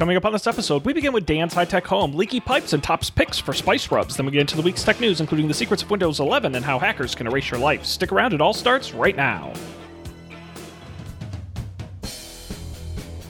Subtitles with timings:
[0.00, 2.82] Coming up on this episode, we begin with Dan's high tech home, leaky pipes, and
[2.82, 4.16] tops picks for spice rubs.
[4.16, 6.64] Then we get into the week's tech news, including the secrets of Windows 11 and
[6.64, 7.84] how hackers can erase your life.
[7.84, 9.52] Stick around, it all starts right now.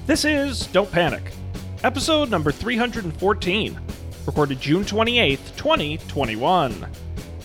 [0.06, 1.32] This is Don't Panic,
[1.82, 3.80] episode number 314,
[4.24, 6.86] recorded June 28th, 2021.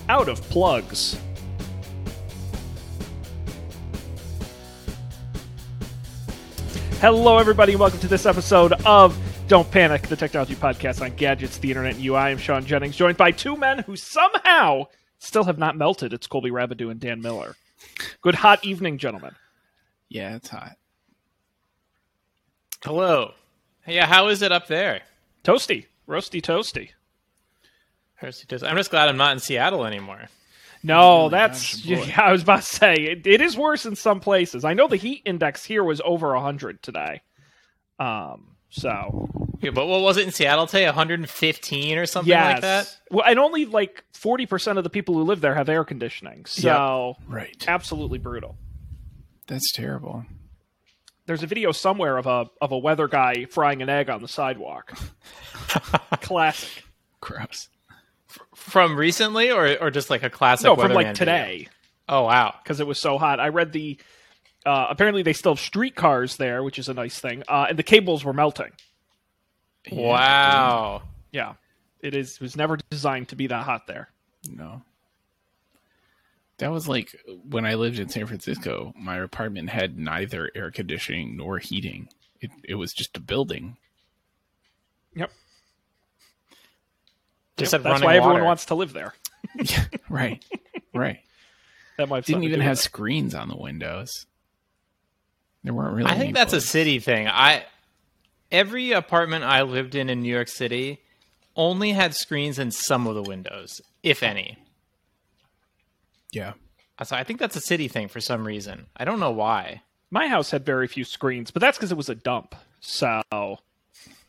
[0.07, 1.19] Out of plugs.
[7.05, 9.15] Hello, everybody, and welcome to this episode of
[9.47, 12.15] Don't Panic, the technology podcast on gadgets, the internet, and you.
[12.15, 14.87] I am Sean Jennings, joined by two men who somehow
[15.19, 16.13] still have not melted.
[16.13, 17.57] It's Colby Rabidou and Dan Miller.
[18.21, 19.35] Good hot evening, gentlemen.
[20.09, 20.77] Yeah, it's hot.
[22.83, 23.33] Hello.
[23.85, 25.01] Yeah, how is it up there?
[25.43, 26.89] Toasty, roasty, toasty.
[28.19, 30.23] I'm just glad I'm not in Seattle anymore.
[30.85, 34.63] No, that's yeah, I was about to say it, it is worse in some places.
[34.63, 37.21] I know the heat index here was over hundred today.
[37.99, 39.29] Um, so
[39.61, 40.85] Yeah, but what was it in Seattle today?
[40.85, 42.97] 115 or something yes, like that?
[43.09, 46.45] well, and only like forty percent of the people who live there have air conditioning.
[46.45, 47.63] So Right.
[47.67, 48.57] absolutely brutal.
[49.47, 50.25] That's terrible.
[51.25, 54.27] There's a video somewhere of a of a weather guy frying an egg on the
[54.27, 54.95] sidewalk.
[56.21, 56.83] Classic.
[57.21, 57.69] Gross.
[58.65, 61.13] From recently or, or just like a classic no, from weatherman like video?
[61.13, 61.67] today
[62.09, 62.55] Oh, wow.
[62.63, 63.39] because it was so hot.
[63.39, 63.97] I read the.
[64.65, 67.43] Uh, apparently, they still have streetcars there, which is a nice thing.
[67.47, 68.71] Uh, and the cables were melting.
[69.87, 71.01] Yeah, Wow.
[71.31, 71.53] Yeah,
[71.99, 72.35] it is.
[72.35, 74.09] It was never designed to be that hot there.
[74.49, 74.81] No.
[76.57, 77.15] That was like
[77.47, 82.07] when I lived in San Francisco, my apartment had neither air conditioning nor heating.
[82.41, 83.77] It it was just a building.
[85.15, 85.31] Yep.
[87.57, 89.13] Just Yep, had That's running why everyone wants to live there.
[90.09, 90.43] right.
[90.93, 91.19] Right.
[91.97, 92.83] That might have Didn't even have with it.
[92.83, 94.25] screens on the windows.
[95.63, 97.29] There weren't really I think that's a city thing.
[97.29, 97.63] I
[98.51, 100.99] every apartment I lived in in New York City
[101.55, 104.57] only had screens in some of the windows, if any.
[106.33, 106.53] Yeah.
[106.99, 108.87] Uh, so I think that's a city thing for some reason.
[108.97, 109.81] I don't know why.
[110.11, 112.55] My house had very few screens, but that's because it was a dump.
[112.81, 113.21] So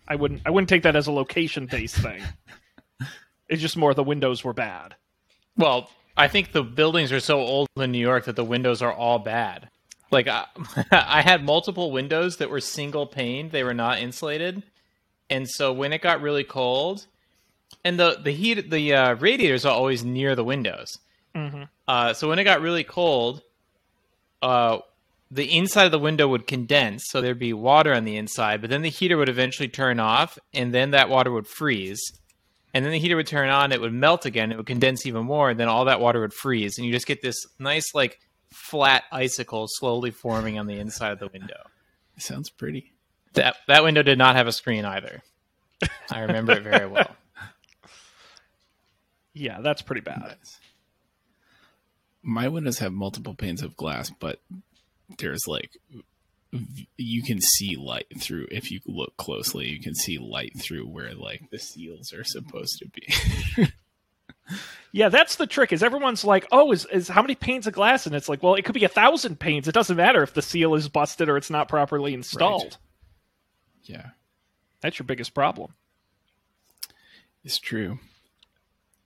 [0.06, 0.42] I wouldn't.
[0.46, 2.22] I wouldn't take that as a location based thing.
[3.48, 4.96] It's just more the windows were bad.
[5.56, 8.92] Well, I think the buildings are so old in New York that the windows are
[8.92, 9.68] all bad.
[10.10, 10.46] Like I,
[10.90, 14.62] I had multiple windows that were single pane; they were not insulated,
[15.28, 17.06] and so when it got really cold,
[17.84, 20.98] and the the heat, the uh, radiators are always near the windows.
[21.88, 23.42] Uh, so when it got really cold,
[24.42, 24.78] uh,
[25.30, 28.60] the inside of the window would condense, so there'd be water on the inside.
[28.60, 32.00] But then the heater would eventually turn off, and then that water would freeze.
[32.76, 35.24] And then the heater would turn on, it would melt again, it would condense even
[35.24, 38.20] more, and then all that water would freeze, and you just get this nice, like,
[38.52, 41.56] flat icicle slowly forming on the inside of the window.
[42.18, 42.92] Sounds pretty.
[43.32, 45.22] That that window did not have a screen either.
[46.10, 47.16] I remember it very well.
[49.32, 50.36] Yeah, that's pretty bad.
[52.22, 54.40] My windows have multiple panes of glass, but
[55.18, 56.04] there's like v-
[56.96, 59.66] you can see light through if you look closely.
[59.68, 63.68] You can see light through where like the seals are supposed to be.
[64.92, 65.72] Yeah, that's the trick.
[65.72, 68.06] Is everyone's like, oh, is is how many panes of glass?
[68.06, 69.66] And it's like, well, it could be a thousand panes.
[69.66, 72.78] It doesn't matter if the seal is busted or it's not properly installed.
[73.82, 74.10] yeah,
[74.80, 75.74] That's your biggest problem.
[77.44, 77.98] it's true.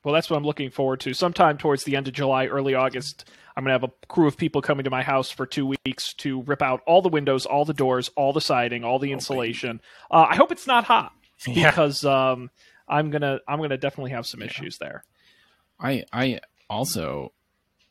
[0.05, 1.15] Well, that's what I'm looking forward to.
[1.15, 3.25] Sometime towards the end of July, early August,
[3.61, 6.15] I'm going to have a crew of people coming to my house for two weeks
[6.15, 9.83] to rip out all the windows, all the doors, all the siding, all the insulation.
[10.11, 11.13] Uh, I hope it's not hot
[11.47, 11.71] Yeah.
[11.71, 12.51] because um,
[12.89, 15.05] I'm gonna I'm gonna definitely have some issues there.
[15.79, 17.33] I I also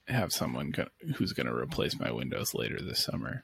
[0.08, 0.88] have someone go-
[1.18, 3.44] who's going to replace my windows later this summer.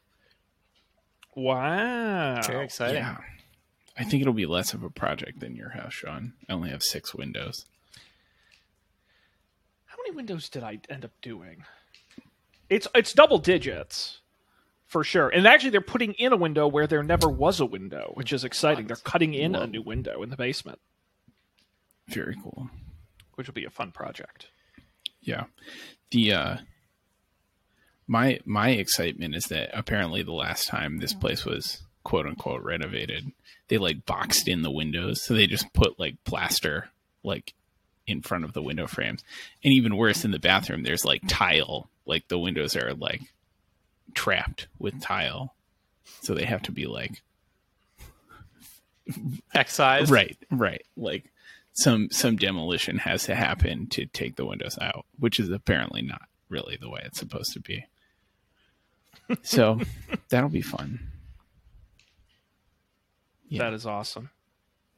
[1.35, 2.41] Wow.
[2.47, 2.95] Very exciting.
[3.03, 3.17] Yeah,
[3.97, 6.33] I think it'll be less of a project than your house, Sean.
[6.49, 7.65] I only have six windows.
[9.85, 11.63] How many windows did I end up doing?
[12.69, 14.19] It's it's double digits
[14.87, 15.29] for sure.
[15.29, 18.43] And actually, they're putting in a window where there never was a window, which is
[18.43, 18.87] exciting.
[18.87, 20.79] They're cutting in a new window in the basement,
[22.07, 22.69] Very cool.
[23.35, 24.47] which will be a fun project.
[25.21, 25.45] Yeah.
[26.11, 26.57] The uh
[28.07, 33.31] my my excitement is that apparently the last time this place was quote unquote renovated,
[33.67, 35.23] they like boxed in the windows.
[35.23, 36.89] So they just put like plaster
[37.23, 37.53] like
[38.05, 39.23] in front of the window frames.
[39.63, 41.89] And even worse in the bathroom, there's like tile.
[42.05, 43.21] Like the windows are like
[44.13, 45.55] trapped with tile.
[46.21, 47.21] So they have to be like
[49.53, 50.09] Excised.
[50.11, 50.83] Right, right.
[50.97, 51.31] Like
[51.73, 56.21] some some demolition has to happen to take the windows out, which is apparently not
[56.49, 57.85] really the way it's supposed to be.
[59.41, 59.79] So
[60.29, 60.99] that'll be fun.
[63.47, 63.63] Yeah.
[63.63, 64.29] That is awesome.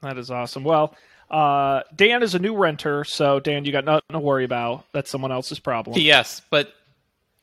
[0.02, 0.66] That is awesome.
[0.66, 0.96] Well,
[1.32, 4.86] uh, Dan is a new renter, so Dan, you got nothing to worry about.
[4.92, 5.98] That's someone else's problem.
[5.98, 6.74] Yes, but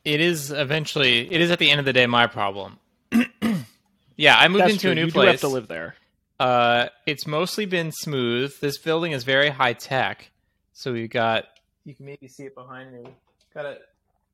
[0.05, 1.31] it is eventually.
[1.31, 2.79] It is at the end of the day my problem.
[4.15, 4.91] yeah, I moved That's into true.
[4.91, 5.25] a new you place.
[5.25, 5.95] do have to live there.
[6.39, 8.53] Uh, it's mostly been smooth.
[8.61, 10.31] This building is very high tech.
[10.73, 11.45] So we've got
[11.85, 13.09] you can maybe see it behind me.
[13.53, 13.77] Got a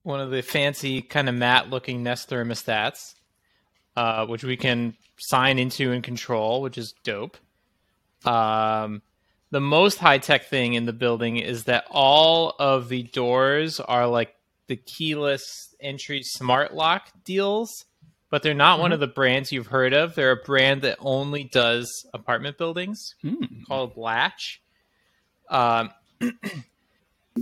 [0.03, 3.13] one of the fancy kind of matte looking Nest thermostats,
[3.95, 7.37] uh, which we can sign into and control, which is dope.
[8.25, 9.01] Um,
[9.51, 14.07] the most high tech thing in the building is that all of the doors are
[14.07, 14.33] like
[14.71, 15.43] the keyless
[15.81, 17.69] entry smart lock deals
[18.29, 20.15] but they're not one of the brands you've heard of.
[20.15, 23.43] They're a brand that only does apartment buildings Hmm.
[23.67, 24.61] called Latch.
[25.49, 25.89] Um,
[26.21, 26.33] and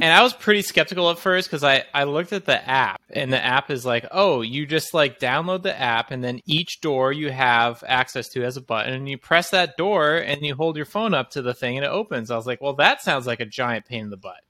[0.01, 3.43] I was pretty skeptical at first because I, I looked at the app and the
[3.43, 7.29] app is like, oh, you just like download the app and then each door you
[7.31, 10.85] have access to has a button and you press that door and you hold your
[10.87, 12.31] phone up to the thing and it opens.
[12.31, 14.41] I was like, well, that sounds like a giant pain in the butt.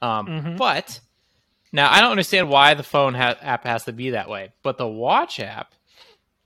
[0.00, 0.56] Um, Mhm.
[0.56, 1.00] But
[1.72, 4.52] now I don't understand why the phone ha- app has to be that way.
[4.62, 5.74] But the watch app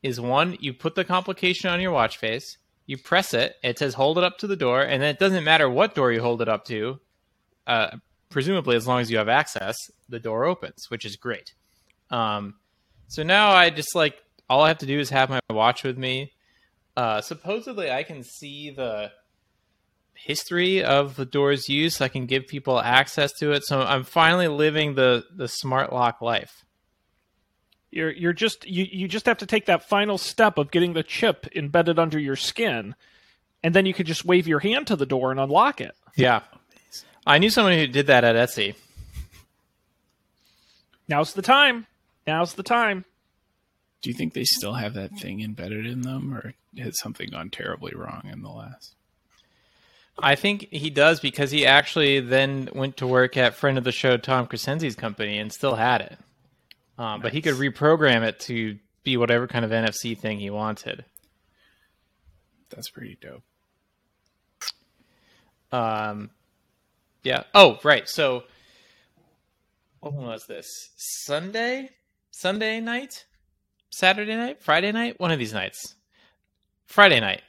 [0.03, 3.95] is one you put the complication on your watch face, you press it, it says
[3.95, 6.43] hold it up to the door, and then it doesn't matter what door you hold
[6.43, 6.99] it up to.
[7.67, 7.97] Uh,
[8.29, 9.77] presumably, as long as you have access,
[10.09, 11.55] the door opens, which is great.
[12.11, 12.57] Um,
[13.09, 14.17] so now I just like
[14.49, 16.33] all I have to do is have my watch with me.
[16.97, 19.13] Uh, supposedly, I can see the
[20.25, 22.01] history of the door's use.
[22.01, 23.65] I can give people access to it.
[23.65, 26.65] So I'm finally living the the smart lock life.
[27.91, 31.03] You're you're just you, you just have to take that final step of getting the
[31.03, 32.95] chip embedded under your skin,
[33.63, 35.93] and then you can just wave your hand to the door and unlock it.
[36.17, 36.43] Yeah.
[37.27, 38.75] I knew someone who did that at Etsy.
[41.09, 41.87] Now's the time.
[42.27, 43.05] Now's the time.
[44.01, 47.51] Do you think they still have that thing embedded in them, or has something gone
[47.51, 48.97] terribly wrong in the last?
[50.19, 53.93] I think he does because he actually then went to work at friend of the
[53.93, 56.19] show Tom Crescenzi's company and still had it.
[56.99, 61.05] Um, But he could reprogram it to be whatever kind of NFC thing he wanted.
[62.71, 63.43] That's pretty dope.
[65.73, 66.31] Um,
[67.23, 67.45] yeah.
[67.55, 68.09] Oh, right.
[68.09, 68.45] So,
[70.01, 70.67] what was this?
[70.97, 71.91] Sunday?
[72.31, 73.25] Sunday night?
[73.91, 74.63] Saturday night?
[74.63, 75.19] Friday night?
[75.19, 75.95] One of these nights.
[76.87, 77.43] Friday night.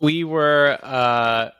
[0.00, 1.50] We were uh,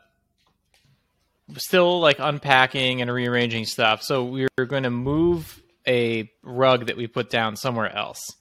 [1.56, 4.02] still like unpacking and rearranging stuff.
[4.02, 8.36] So we were going to move a rug that we put down somewhere else.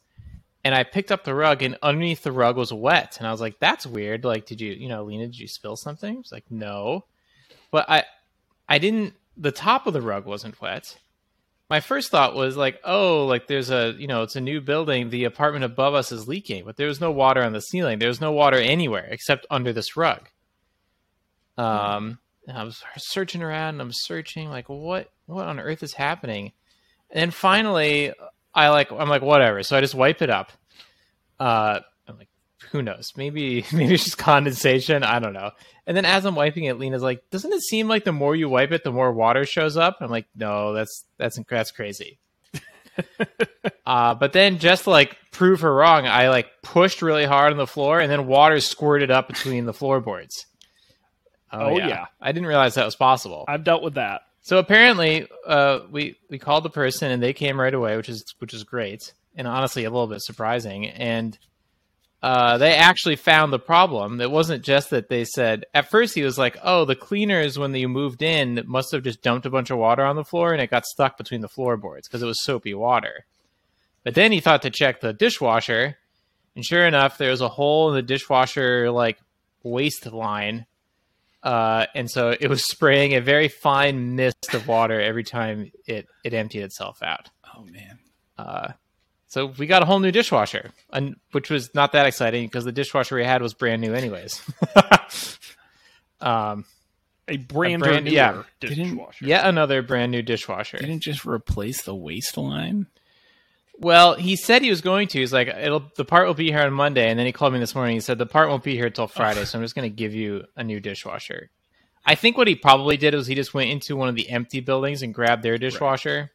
[0.63, 3.15] And I picked up the rug, and underneath the rug was wet.
[3.17, 4.25] And I was like, "That's weird.
[4.25, 7.06] Like, did you, you know, Lena, did you spill something?" It's like, "No."
[7.71, 8.03] but I
[8.67, 10.97] I didn't the top of the rug wasn't wet.
[11.69, 15.09] My first thought was like, oh, like there's a you know, it's a new building,
[15.09, 18.00] the apartment above us is leaking, but there was no water on the ceiling.
[18.00, 20.29] There was no water anywhere except under this rug.
[21.57, 25.94] Um and I was searching around and I'm searching like what what on earth is
[25.94, 26.51] happening?
[27.12, 28.13] And then finally
[28.53, 29.63] I like I'm like whatever.
[29.63, 30.51] So I just wipe it up.
[31.39, 32.30] Uh I'm like
[32.71, 33.13] who knows?
[33.15, 35.03] Maybe maybe it's just condensation.
[35.03, 35.51] I don't know.
[35.88, 38.50] And then as I'm wiping it, Lena's like, "Doesn't it seem like the more you
[38.50, 42.19] wipe it, the more water shows up?" I'm like, "No, that's that's that's crazy."
[43.85, 47.57] uh, but then just to, like prove her wrong, I like pushed really hard on
[47.57, 50.45] the floor, and then water squirted up between the floorboards.
[51.51, 52.06] Oh, yeah.
[52.21, 53.45] I didn't realize that was possible.
[53.47, 54.21] I've dealt with that.
[54.41, 58.23] So apparently, uh, we we called the person and they came right away, which is
[58.39, 60.87] which is great, and honestly a little bit surprising.
[60.87, 61.37] And
[62.21, 64.19] uh, they actually found the problem.
[64.19, 67.75] It wasn't just that they said at first he was like, "Oh, the cleaners when
[67.75, 70.61] you moved in must have just dumped a bunch of water on the floor and
[70.61, 73.25] it got stuck between the floorboards because it was soapy water."
[74.03, 75.97] But then he thought to check the dishwasher,
[76.56, 79.19] and sure enough, there was a hole in the dishwasher like
[79.63, 80.65] waste line
[81.44, 86.08] uh, and so it was spraying a very fine mist of water every time it
[86.24, 87.30] it emptied itself out.
[87.56, 88.00] Oh man,
[88.38, 88.72] Uh,
[89.28, 92.72] so we got a whole new dishwasher, and which was not that exciting because the
[92.72, 94.42] dishwasher we had was brand new anyways.
[96.22, 96.66] um,
[97.28, 98.44] A brand, brand- new yeah.
[98.60, 99.26] dishwasher.
[99.26, 100.78] yet another brand new dishwasher.
[100.78, 102.88] didn't just replace the waistline.
[103.81, 105.19] Well, he said he was going to.
[105.19, 107.59] He's like, "It'll the part will be here on Monday," and then he called me
[107.59, 107.95] this morning.
[107.95, 110.14] He said the part won't be here till Friday, so I'm just going to give
[110.14, 111.50] you a new dishwasher.
[112.06, 114.59] I think what he probably did was he just went into one of the empty
[114.59, 116.31] buildings and grabbed their dishwasher,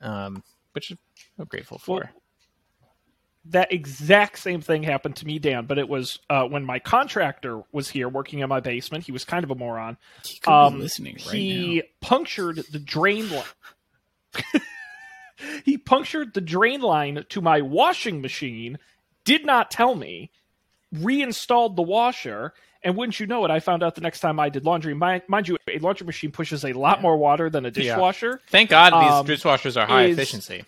[0.00, 0.42] um,
[0.72, 0.92] which
[1.38, 1.94] I'm grateful for.
[1.94, 2.08] Well,
[3.46, 7.62] that exact same thing happened to me, Dan, but it was uh, when my contractor
[7.72, 9.04] was here working in my basement.
[9.04, 9.96] He was kind of a moron.
[10.24, 11.82] He Um, listening right he now.
[12.00, 13.44] punctured the drain line.
[15.64, 18.78] he punctured the drain line to my washing machine,
[19.24, 20.30] did not tell me,
[20.92, 24.48] reinstalled the washer, And wouldn't you know it, I found out the next time I
[24.48, 24.94] did laundry.
[24.94, 28.40] My, mind you, a laundry machine pushes a lot more water than a dishwasher.
[28.48, 30.64] Thank God Um, these dishwashers are high is- efficiency.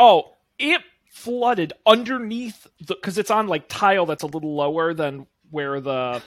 [0.00, 5.26] Oh, it flooded underneath the because it's on like tile that's a little lower than
[5.50, 6.22] where the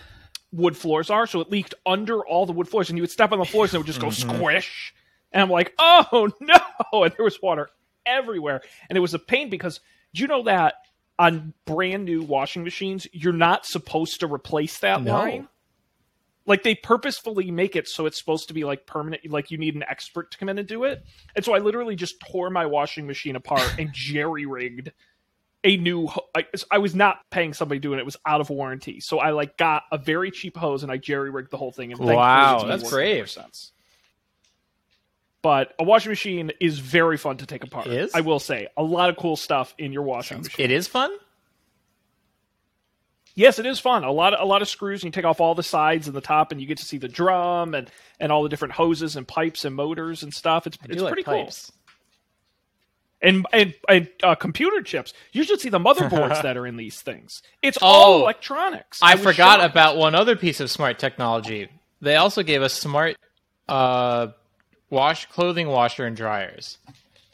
[0.53, 3.31] wood floors are, so it leaked under all the wood floors, and you would step
[3.31, 4.93] on the floors and it would just go squish.
[5.37, 7.03] And I'm like, oh no!
[7.03, 7.69] And there was water
[8.07, 9.79] everywhere, and it was a pain because
[10.15, 10.73] do you know that
[11.19, 15.13] on brand new washing machines, you're not supposed to replace that No.
[15.13, 15.47] line.
[16.47, 19.75] Like they purposefully make it so it's supposed to be like permanent, like you need
[19.75, 21.03] an expert to come in and do it.
[21.35, 24.91] And so I literally just tore my washing machine apart and jerry rigged
[25.63, 26.09] a new.
[26.35, 29.01] I, I was not paying somebody doing it; it was out of warranty.
[29.01, 31.91] So I like got a very cheap hose and I jerry rigged the whole thing.
[31.91, 33.29] And Wow, that's brave.
[33.29, 33.73] Since.
[35.47, 37.87] But a washing machine is very fun to take apart.
[37.87, 38.13] Is?
[38.13, 40.65] I will say a lot of cool stuff in your washing Sounds machine.
[40.65, 41.09] It is fun.
[43.33, 44.03] Yes, it is fun.
[44.03, 45.03] A lot of a lot of screws.
[45.03, 46.97] And you take off all the sides and the top, and you get to see
[46.97, 47.89] the drum and
[48.19, 50.67] and all the different hoses and pipes and motors and stuff.
[50.67, 51.71] It's it's like pretty pipes.
[51.71, 51.75] cool.
[53.29, 55.13] And and and uh, computer chips.
[55.31, 57.41] You should see the motherboards that are in these things.
[57.61, 58.99] It's all Oh, electronics.
[59.01, 59.71] I was forgot shocked.
[59.71, 61.69] about one other piece of smart technology.
[62.01, 63.15] They also gave us smart
[63.69, 64.27] uh,
[64.89, 66.77] wash clothing washer and dryers.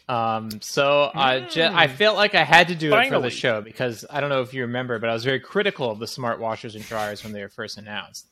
[0.09, 3.21] Um, so I I felt like I had to do it for Hmm.
[3.23, 5.99] The show because I don't know if you remember, but I was very critical of
[5.99, 8.27] the smart washers and dryers when they were first announced.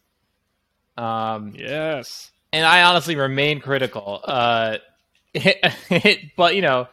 [0.98, 2.32] Um, Yes.
[2.52, 4.20] and I honestly remain critical.
[4.24, 4.78] Uh,
[6.36, 6.88] but you know,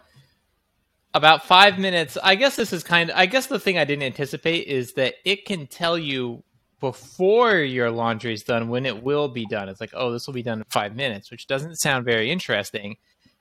[1.13, 2.17] about five minutes.
[2.23, 3.17] I guess this is kind of.
[3.17, 6.45] I guess the thing I didn't anticipate is that it can tell you
[6.81, 9.69] before your laundry is done when it will be done.
[9.69, 12.97] It's like, oh, this will be done in five minutes, which doesn't sound very interesting.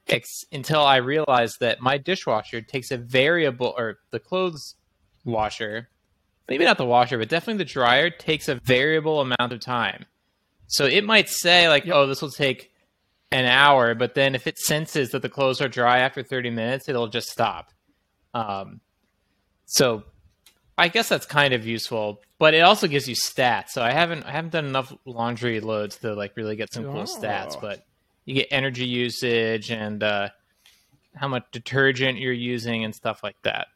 [0.08, 4.76] Ex- until I realized that my dishwasher takes a variable, or the clothes
[5.26, 5.90] washer,
[6.48, 10.06] maybe not the washer, but definitely the dryer takes a variable amount of time.
[10.68, 12.72] So it might say like, "Oh, this will take
[13.32, 16.88] an hour," but then if it senses that the clothes are dry after 30 minutes,
[16.88, 17.72] it'll just stop.
[18.34, 18.80] Um,
[19.66, 20.04] so
[20.78, 23.70] I guess that's kind of useful, but it also gives you stats.
[23.70, 27.04] So I haven't I haven't done enough laundry loads to like really get some cool
[27.04, 27.60] stats, Oh.
[27.62, 27.86] but
[28.26, 30.30] you get energy usage and uh,
[31.16, 33.68] how much detergent you're using and stuff like that.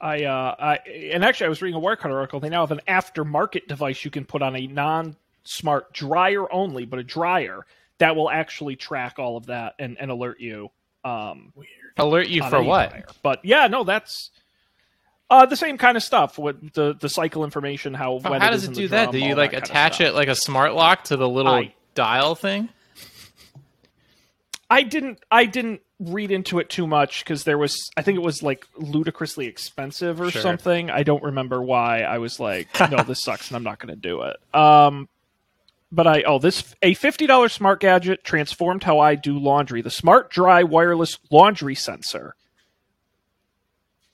[0.00, 0.74] I, uh, I
[1.12, 2.40] and actually I was reading a Wirecutter article.
[2.40, 6.98] They now have an aftermarket device you can put on a non-smart dryer only, but
[6.98, 7.64] a dryer
[7.98, 10.70] that will actually track all of that and, and alert you.
[11.04, 11.52] Um,
[11.98, 12.90] Alert you for what?
[12.90, 13.04] dryer.
[13.22, 14.30] But yeah, no, that's
[15.30, 16.38] uh, the same kind of stuff.
[16.38, 19.02] With the the cycle information, how Oh, how it does is it do the that?
[19.10, 21.28] drum, Do you like that kind of attach it like a smart lock to the
[21.28, 22.68] little I- dial thing?
[24.70, 28.22] I didn't I didn't read into it too much because there was I think it
[28.22, 30.40] was like ludicrously expensive or Sure.
[30.42, 30.90] something.
[30.90, 32.02] I don't remember why.
[32.02, 34.36] I was like, no, this sucks and I'm not going to do it.
[34.54, 35.08] Um,
[35.92, 39.82] but I oh this a fifty dollars smart gadget transformed how I do laundry.
[39.82, 42.34] The smart dry wireless laundry sensor.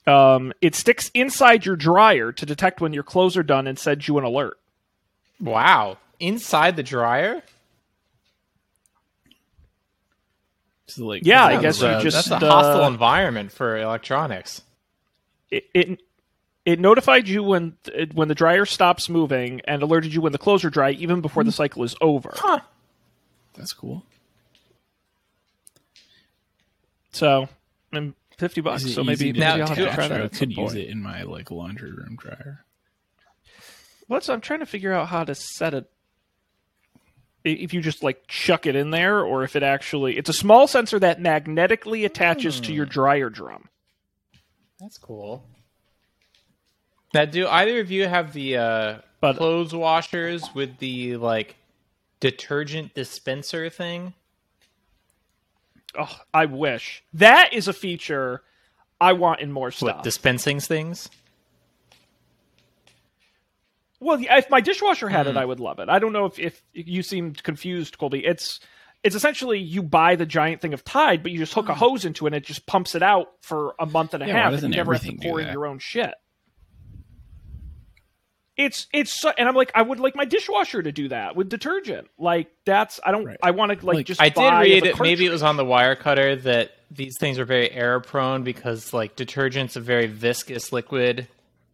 [0.05, 4.07] Um, it sticks inside your dryer to detect when your clothes are done and sends
[4.07, 4.57] you an alert.
[5.39, 5.97] Wow.
[6.19, 7.43] Inside the dryer?
[10.87, 13.77] So, like, Yeah, I sounds guess you Uh, just, that's a uh, hostile environment for
[13.77, 14.63] electronics.
[15.51, 15.99] it, it
[16.65, 20.37] it notified you when it, when the dryer stops moving and alerted you when the
[20.37, 21.55] clothes are dry, even before the mm.
[21.55, 22.33] cycle is over.
[22.35, 22.59] Huh.
[23.55, 24.03] That's cool.
[27.11, 27.49] So,
[27.91, 28.93] and fifty bucks.
[28.93, 30.21] So maybe, maybe Now, I'll have could- to try that.
[30.21, 32.63] I could use it in my like laundry room dryer.
[34.07, 35.89] What's I'm trying to figure out how to set it.
[37.43, 40.67] If you just like chuck it in there, or if it actually, it's a small
[40.67, 42.91] sensor that magnetically attaches to your hmm.
[42.91, 43.69] dryer drum.
[44.79, 45.45] That's cool.
[47.13, 51.55] Now, do either of you have the uh, But- clothes washers with the like
[52.19, 54.13] detergent dispenser thing?
[55.97, 58.43] Oh, I wish that is a feature
[59.01, 59.95] I want in more stuff.
[59.97, 61.09] What dispensing things?
[63.99, 65.31] Well, if my dishwasher had Hmm.
[65.31, 65.89] it, I would love it.
[65.89, 68.23] I don't know if, if you seemed confused, Colby.
[68.25, 68.59] It's
[69.03, 72.03] it's essentially you buy the giant thing of Tide, but you just hook a hose
[72.05, 74.53] into it and it just pumps it out for a month and a Yeah, half,
[74.53, 76.13] and you never have to pour in your own shit.
[78.59, 81.47] It's it's so, and I'm like I would like my dishwasher to do that with
[81.47, 82.09] detergent.
[82.17, 83.37] Like that's I don't Right.
[83.41, 84.99] I want to like, Like, just I did buy read it.
[84.99, 88.91] Maybe it was on the wire cutter that these things are very error prone because
[88.93, 91.29] like detergent's a very viscous liquid,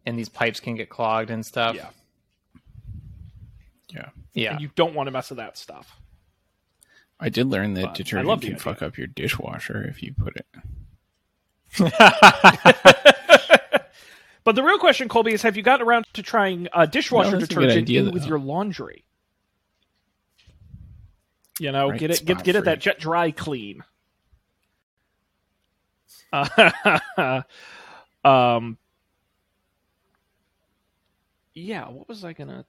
[0.06, 1.74] and these pipes can get clogged and stuff.
[1.74, 1.88] Yeah.
[3.92, 4.52] Yeah, yeah.
[4.52, 5.96] and you don't want to mess with that stuff.
[7.18, 8.60] I did learn that But detergent love can idea.
[8.60, 10.46] fuck up your dishwasher if you put it.
[14.46, 17.38] But the real question, Colby, is have you gotten around to trying uh, dishwasher No,
[17.40, 18.28] that's a good detergent idea, with though.
[18.28, 19.04] your laundry?
[21.58, 23.82] You know, Right, get it, get get it that jet dry clean.
[26.32, 27.42] Uh,
[28.24, 28.78] um,
[31.52, 31.88] yeah.
[31.88, 32.64] What was I gonna?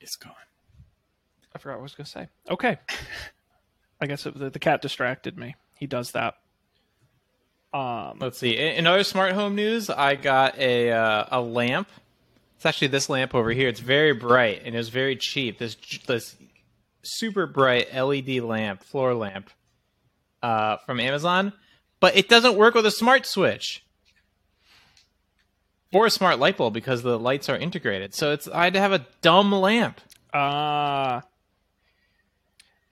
[0.00, 0.32] It's gone.
[1.54, 2.28] I forgot what I was gonna say.
[2.50, 2.76] Okay.
[4.00, 5.54] I guess it, the, the cat distracted me.
[5.78, 6.34] He does that.
[7.72, 8.56] Um, Let's see.
[8.56, 11.88] In other smart home news, I got a uh, a lamp.
[12.56, 13.68] It's actually this lamp over here.
[13.68, 15.58] It's very bright and it's very cheap.
[15.58, 16.36] This this
[17.02, 19.50] super bright LED lamp, floor lamp,
[20.42, 21.52] uh, from Amazon,
[22.00, 23.84] but it doesn't work with a smart switch
[25.92, 28.14] or a smart light bulb because the lights are integrated.
[28.14, 30.00] So it's I had to have a dumb lamp.
[30.32, 31.22] Uh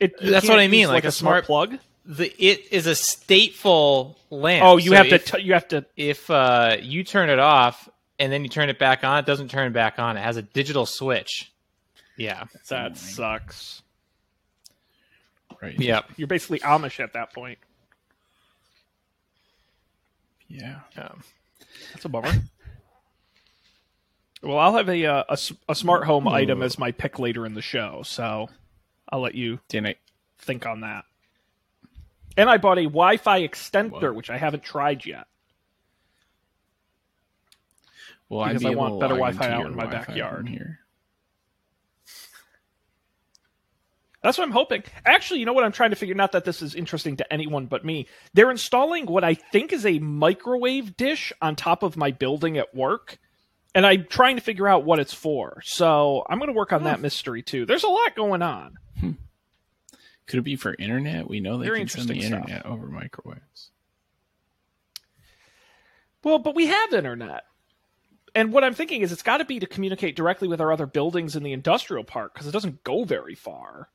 [0.00, 1.80] it, That's what I mean, use, like a a smart, smart- plug.
[2.10, 4.64] The it is a stateful lamp.
[4.64, 5.84] Oh, you So have to t- you have to.
[5.96, 7.86] if uh, you turn it off
[8.18, 10.16] and then you turn it back on, it doesn't turn back on.
[10.16, 11.52] It has a digital switch.
[12.16, 12.44] Yeah.
[12.70, 12.94] That annoying.
[12.96, 13.82] sucks.
[15.60, 15.78] Right.
[15.78, 16.12] Yep.
[16.16, 17.58] You're basically Amish at that point.
[20.48, 20.80] Yeah.
[20.96, 21.22] Um,
[21.92, 22.32] That's a bummer.
[24.42, 27.44] well, I'll have a uh, a, s- a smart home item as my pick later
[27.44, 28.48] in the show, so
[29.10, 29.94] I'll let you Didn't I?
[30.38, 31.04] think on that.
[32.36, 34.12] And I bought a Wi-Fi extender, Whoa.
[34.12, 35.26] which I haven't tried yet.
[38.28, 40.48] Well, Because be I want better Wi-Fi out in my Wi-Fi backyard.
[40.48, 40.80] here.
[44.22, 44.82] That's what I'm hoping.
[45.06, 46.14] Actually, you know what I'm trying to figure?
[46.14, 48.08] Not that this is interesting to anyone but me.
[48.34, 52.74] They're installing what I think is a microwave dish on top of my building at
[52.74, 53.18] work,
[53.74, 55.60] and I'm trying to figure out what it's for.
[55.64, 57.64] So I'm going to work on that mystery too.
[57.64, 58.74] There's a lot going on.
[60.28, 61.28] Could it be for internet?
[61.28, 62.32] We know they Very can send the stuff.
[62.42, 63.70] internet over microwaves.
[66.22, 67.44] Well, but we have internet.
[68.34, 70.86] And what I'm thinking is it's got to be to communicate directly with our other
[70.86, 73.88] buildings in the industrial park because it doesn't go very far.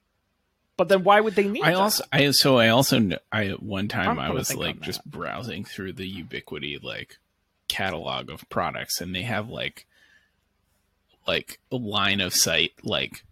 [0.76, 1.78] But then why would they need I that?
[1.78, 5.94] also, I so I also, I one time I'm I was like just browsing through
[5.94, 7.20] the Ubiquiti like
[7.68, 9.86] catalog of products, and they have like,
[11.28, 13.24] like a line of sight like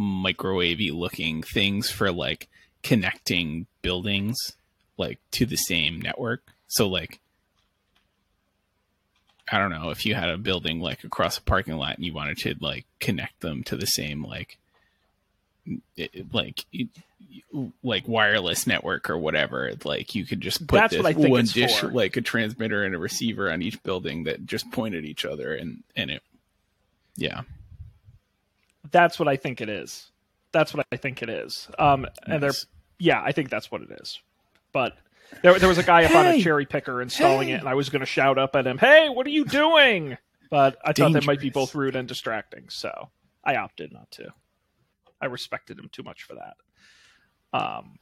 [0.00, 2.48] microwavy looking things for like
[2.82, 4.36] connecting buildings
[4.96, 6.42] like to the same network.
[6.68, 7.20] So like
[9.52, 12.12] I don't know if you had a building like across a parking lot and you
[12.14, 14.58] wanted to like connect them to the same like
[15.96, 16.88] it- like it-
[17.82, 21.30] like wireless network or whatever like you could just put That's this what I think
[21.30, 21.88] one dish for.
[21.90, 25.54] like a transmitter and a receiver on each building that just point at each other
[25.54, 26.22] and and it
[27.16, 27.42] yeah
[28.90, 30.10] That's what I think it is.
[30.52, 31.68] That's what I think it is.
[31.78, 32.52] Um, and they're
[32.98, 34.20] yeah, I think that's what it is.
[34.72, 34.96] But
[35.42, 37.54] there, there was a guy up on a cherry picker installing Hey!
[37.54, 40.16] it, and I was going to shout up at him, "Hey, what are you doing?"
[40.50, 43.10] But I thought that might be both rude and distracting, so
[43.44, 44.32] I opted not to.
[45.20, 46.56] I respected him too much for that.
[47.52, 47.98] Um,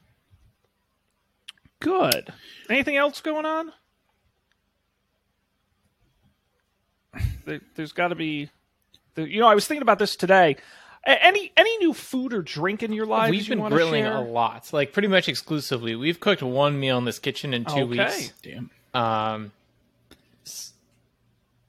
[1.80, 2.32] good.
[2.70, 3.72] Anything else going on?
[7.44, 8.50] There, there's got to be.
[9.18, 10.56] There- You know, I was thinking about this today.
[11.04, 14.04] Any any new food or drink in your lives We've you been want to grilling
[14.04, 14.16] share?
[14.16, 15.94] a lot, like pretty much exclusively.
[15.94, 17.84] We've cooked one meal in this kitchen in two Okay.
[17.84, 18.32] weeks.
[18.42, 19.52] damn Um,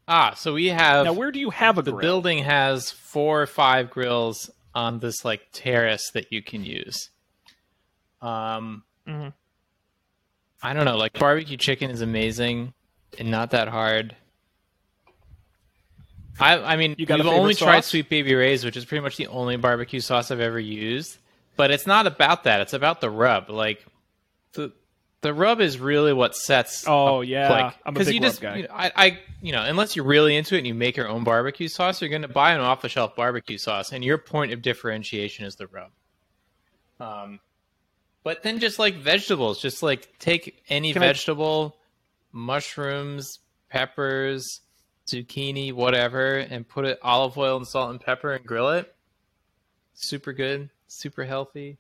[0.08, 2.02] ah, so we have Now, where do you have a the grill?
[2.02, 7.10] building has four or five grills on this like terrace that you can use.
[8.22, 9.34] Um, Mhm.
[10.62, 12.74] I don't know, like barbecue chicken is amazing
[13.18, 14.16] and not that hard.
[16.40, 17.82] I I mean, you got we've only tried?
[17.82, 21.18] Sweet Baby Ray's, which is pretty much the only barbecue sauce I've ever used.
[21.56, 23.50] But it's not about that; it's about the rub.
[23.50, 23.86] Like
[24.54, 24.72] the
[25.22, 26.86] the rub is really what sets.
[26.88, 28.58] Oh up, yeah, like, I'm a big you just, guy.
[28.58, 31.10] You know, I, I, you know, unless you're really into it and you make your
[31.10, 34.62] own barbecue sauce, you're going to buy an off-the-shelf barbecue sauce, and your point of
[34.62, 35.92] differentiation is the rub.
[37.02, 37.40] Um,
[38.24, 41.76] but then just like vegetables, just like take any Can I- vegetable,
[42.32, 44.62] mushrooms, peppers,
[45.10, 48.96] zucchini, whatever, and put it olive oil and salt and pepper and grill it.
[49.94, 51.78] Super good, super healthy.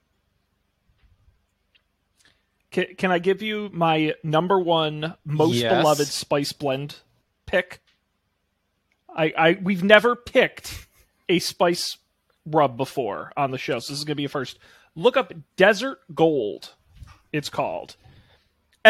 [2.71, 5.73] Can, can I give you my number one most Yes.
[5.75, 6.97] beloved spice blend
[7.45, 7.81] pick?
[9.15, 10.87] I, I we've never picked
[11.27, 11.97] a spice
[12.45, 14.59] rub before on the show, so this is gonna be a first.
[14.95, 16.75] Look up Desert Gold.
[17.33, 17.95] It's called.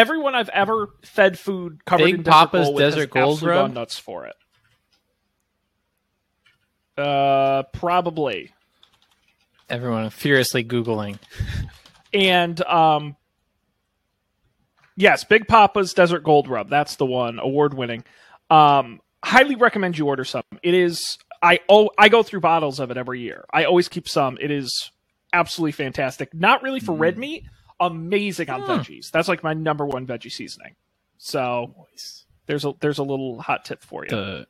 [0.00, 3.42] Everyone I've ever fed food covered Big in Desert Papa's Gold with has Desert Gold
[3.42, 3.66] rub?
[3.66, 4.34] gone nuts for it.
[6.96, 8.50] Uh, probably.
[9.68, 11.18] Everyone furiously googling.
[12.14, 13.14] And um
[14.96, 16.70] yes, Big Papa's Desert Gold Rub.
[16.70, 18.02] That's the one, award winning.
[18.48, 20.44] Um highly recommend you order some.
[20.62, 23.44] It is I oh I go through bottles of it every year.
[23.52, 24.38] I always keep some.
[24.40, 24.90] It is
[25.30, 26.32] absolutely fantastic.
[26.32, 27.44] Not really for red meat,
[27.80, 28.70] amazing on Hmm.
[28.72, 29.10] veggies.
[29.10, 30.76] That's like my number one veggie seasoning.
[31.18, 32.24] So Voice.
[32.46, 34.10] there's a there's a little hot tip for you.
[34.10, 34.46] the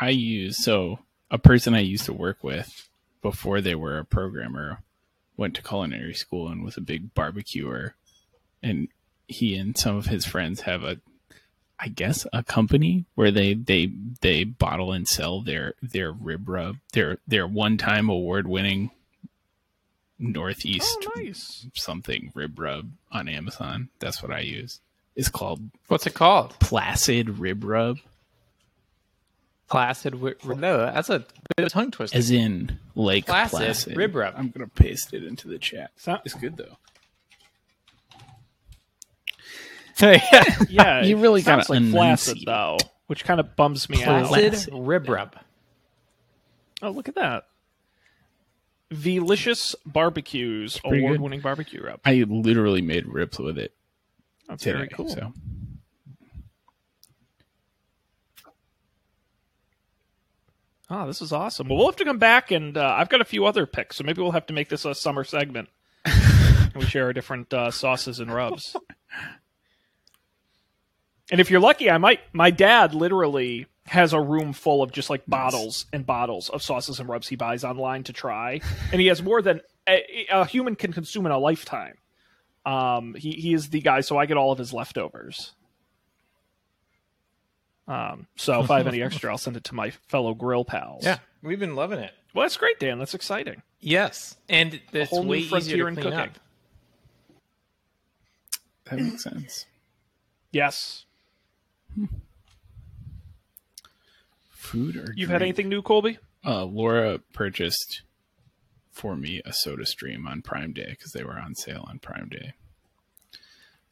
[0.00, 2.88] I use so a person I used to work with
[3.22, 4.78] before they were a programmer
[5.36, 7.94] went to culinary school and was a big barbecuer
[8.62, 8.88] and
[9.26, 10.98] he and some of his friends have a
[11.80, 16.76] I guess a company where they they they bottle and sell their their rib rub
[16.92, 18.90] their their one time award winning
[20.18, 21.66] northeast oh, nice.
[21.74, 23.88] something rib rub on Amazon.
[24.00, 24.80] That's what I use.
[25.16, 26.58] It's called What's it called?
[26.60, 27.98] Placid Rib Rub.
[29.68, 30.12] Placid.
[30.14, 31.28] wi- No, that's a bit
[31.58, 32.16] of a tongue twister.
[32.16, 34.34] As in Lake Placid Placid, rib rub.
[34.36, 35.90] I'm gonna paste it into the chat.
[35.96, 36.76] So- It's good though.
[40.00, 40.44] yeah.
[40.68, 42.78] Yeah, You really sounds gotta like flaccid though,
[43.08, 44.26] which kind of bums me out.
[44.28, 45.34] Placid rib rub.
[46.80, 47.46] Oh, look at that.
[48.90, 52.00] Velicious Barbecues, award-winning barbecue rub.
[52.04, 53.74] I literally made ribs with it
[54.48, 54.76] That's today.
[54.78, 55.08] very cool.
[55.08, 55.32] So
[60.90, 61.68] Oh, this is awesome.
[61.68, 64.04] Well, we'll have to come back, and uh, I've got a few other picks, so
[64.04, 65.68] maybe we'll have to make this a summer segment.
[66.04, 68.74] and we share our different uh, sauces and rubs.
[71.30, 72.20] and if you're lucky, I might.
[72.32, 77.00] My dad literally has a room full of just like bottles and bottles of sauces
[77.00, 78.60] and rubs he buys online to try,
[78.92, 81.94] and he has more than a, a human can consume in a lifetime.
[82.66, 85.54] Um, he he is the guy, so I get all of his leftovers.
[87.86, 91.04] Um, so if I have any extra, I'll send it to my fellow grill pals.
[91.04, 92.12] Yeah, we've been loving it.
[92.34, 92.98] Well, that's great, Dan.
[92.98, 93.62] That's exciting.
[93.80, 96.18] Yes, and it's whole new way frontier easier to in clean cooking.
[96.18, 96.38] up.
[98.84, 99.66] that makes sense.
[100.52, 101.06] Yes.
[104.68, 106.18] Food or You've had anything new, Colby?
[106.44, 108.02] Uh, Laura purchased
[108.92, 112.28] for me a Soda Stream on Prime Day because they were on sale on Prime
[112.28, 112.52] Day.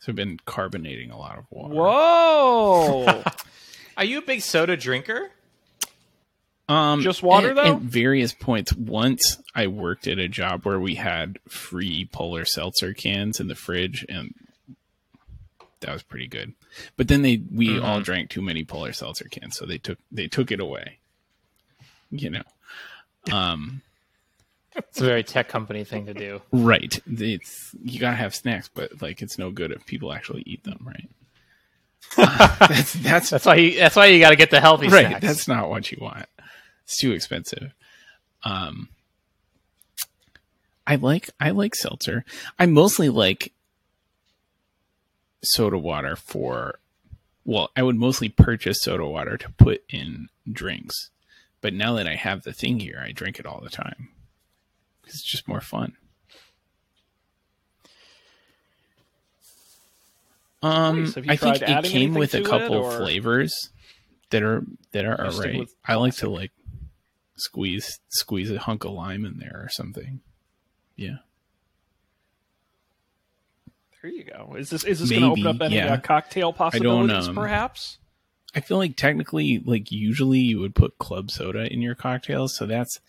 [0.00, 1.74] So I've been carbonating a lot of water.
[1.74, 3.22] Whoa!
[3.96, 5.30] Are you a big soda drinker?
[6.68, 7.76] Um, Just water, at, though?
[7.76, 8.72] At various points.
[8.74, 13.54] Once I worked at a job where we had free polar seltzer cans in the
[13.54, 14.34] fridge, and
[15.80, 16.54] that was pretty good.
[16.96, 17.84] But then they we Mm-hmm.
[17.84, 20.98] all drank too many polar seltzer cans, so they took they took it away.
[22.10, 22.42] You know,
[23.32, 23.82] um,
[24.76, 26.40] It's a very tech company thing to do.
[26.52, 26.98] right?
[27.06, 30.78] It's you gotta have snacks, but like it's no good if people actually eat them,
[30.86, 31.08] right?
[32.16, 33.78] that's that's That's why you.
[33.78, 35.06] That's why you got to get the healthy right.
[35.08, 35.26] snacks.
[35.26, 36.26] That's not what you want.
[36.84, 37.72] It's too expensive.
[38.44, 38.88] Um,
[40.86, 42.24] I like I like seltzer.
[42.60, 43.52] I mostly like
[45.42, 46.78] soda water for.
[47.44, 51.10] Well, I would mostly purchase soda water to put in drinks,
[51.60, 54.08] but now that I have the thing here, I drink it all the time.
[55.06, 55.96] It's just more fun.
[60.62, 61.14] Um, Nice.
[61.14, 63.70] Have you I think it came with a to it, couple flavors
[64.30, 65.58] that are that are alright.
[65.58, 66.50] with I like to like
[67.36, 70.20] squeeze squeeze a hunk of lime in there or something.
[70.96, 71.18] Yeah,
[74.06, 74.54] there you go.
[74.56, 75.94] Is this is this going to open up any yeah.
[75.94, 77.98] uh, cocktail possibilities, um, perhaps?
[78.54, 82.66] I feel like technically, like usually you would put club soda in your cocktails, so
[82.66, 83.00] that's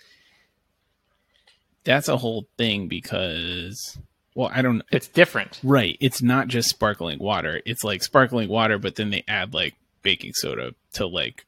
[1.84, 4.00] that's a whole thing because
[4.34, 5.60] well, I don't It's different.
[5.64, 5.98] right.
[6.00, 7.62] It's not just sparkling water.
[7.66, 11.46] It's like sparkling water, but then they add like baking soda to like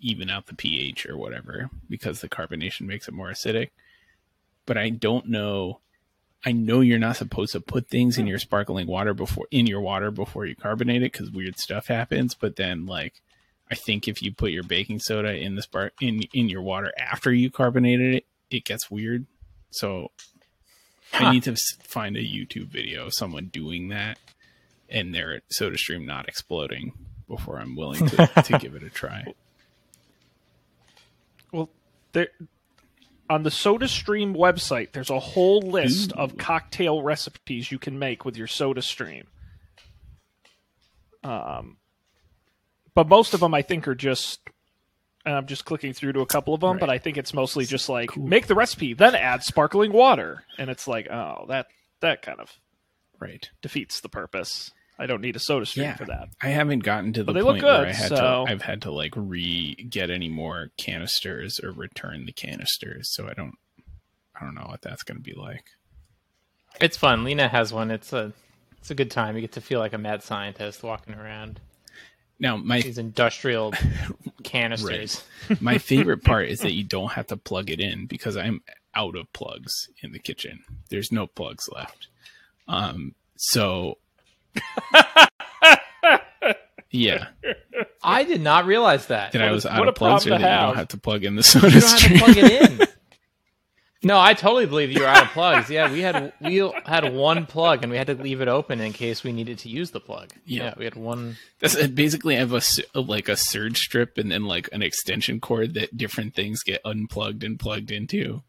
[0.00, 3.70] even out the pH or whatever because the carbonation makes it more acidic.
[4.64, 5.80] But I don't know.
[6.46, 9.80] I know you're not supposed to put things in your sparkling water before in your
[9.80, 12.36] water before you carbonate it because weird stuff happens.
[12.36, 13.14] But then, like,
[13.68, 16.92] I think if you put your baking soda in the spark in in your water
[16.96, 19.26] after you carbonated it, it gets weird.
[19.70, 20.12] So
[21.12, 24.18] I need to find a YouTube video of someone doing that
[24.88, 26.92] and their soda stream not exploding
[27.28, 29.34] before I'm willing to, to give it a try.
[31.50, 31.70] Well,
[32.12, 32.28] there
[33.28, 36.20] on the SodaStream website, there's a whole list Ooh.
[36.20, 39.24] of cocktail recipes you can make with your SodaStream.
[41.24, 41.78] Um,
[42.94, 44.40] but most of them, I think, are just.
[45.24, 47.64] And I'm just clicking through to a couple of them, but I think it's mostly
[47.64, 51.66] just like make the recipe, then add sparkling water, and it's like, oh, that
[52.00, 52.52] that kind of
[53.18, 53.50] Right.
[53.60, 54.70] defeats the purpose.
[54.98, 55.96] I don't need a soda stream Yeah.
[55.96, 56.28] for that.
[56.42, 58.50] I haven't gotten to the But they look point where good, I had so- to
[58.52, 63.34] I've had to like re get any more canisters or return the canisters, so I
[63.34, 63.54] don't
[64.40, 65.64] I don't know what that's gonna be like.
[66.80, 67.24] It's fun.
[67.24, 67.90] Lena has one.
[67.90, 68.32] It's a.
[68.78, 69.34] It's a good time.
[69.34, 71.58] You get to feel like a mad scientist walking around.
[72.38, 73.72] Now my These industrial
[74.44, 75.24] canisters.
[75.60, 78.62] my favorite part is that you don't have to plug it in because I'm
[78.94, 80.60] out of plugs in the kitchen.
[80.90, 82.08] There's no plugs left.
[82.68, 83.98] Um, so
[86.90, 87.26] yeah,
[88.02, 89.32] I did not realize that.
[89.32, 90.76] that I was out what of plugs, or problem that to you don't have.
[90.76, 92.18] have to plug in the soda You don't have to stream.
[92.20, 92.86] plug it in.
[94.02, 95.68] No, I totally believe you were out of plugs.
[95.68, 98.92] Yeah, we had we had one plug and we had to leave it open in
[98.92, 100.30] case we needed to use the plug.
[100.44, 100.64] Yeah.
[100.64, 101.38] Yeah, we had one.
[101.58, 105.40] That's basically I have a s- like a surge strip and then like an extension
[105.40, 108.42] cord that different things get unplugged and plugged into.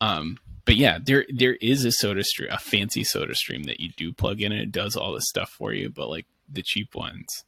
[0.00, 3.88] Um, but yeah, there there is a soda stream, a fancy soda stream that you
[3.96, 5.88] do plug in and it does all this stuff for you.
[5.88, 7.44] But like the cheap ones,